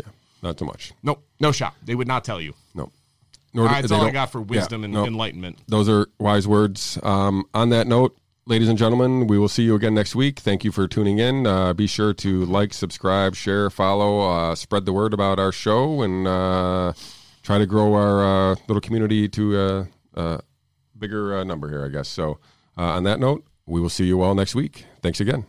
[0.00, 0.10] yeah,
[0.42, 0.92] not too much.
[1.02, 1.74] Nope, no shot.
[1.84, 2.54] They would not tell you.
[2.74, 2.90] No.
[3.54, 5.06] Nor All right, that's all I got for yeah, wisdom and no.
[5.06, 5.58] enlightenment.
[5.68, 6.98] Those are wise words.
[7.02, 8.17] Um, on that note,
[8.48, 10.38] ladies and gentlemen, we will see you again next week.
[10.40, 11.46] Thank you for tuning in.
[11.46, 16.00] Uh, be sure to like, subscribe, share, follow, uh, spread the word about our show,
[16.00, 16.94] and uh,
[17.42, 19.86] try to grow our uh, little community to
[20.16, 20.40] a,
[20.98, 22.08] bigger uh, number here, I guess.
[22.08, 22.40] So,
[22.76, 24.86] uh, on that note, we will see you all next week.
[25.00, 25.46] Thanks again.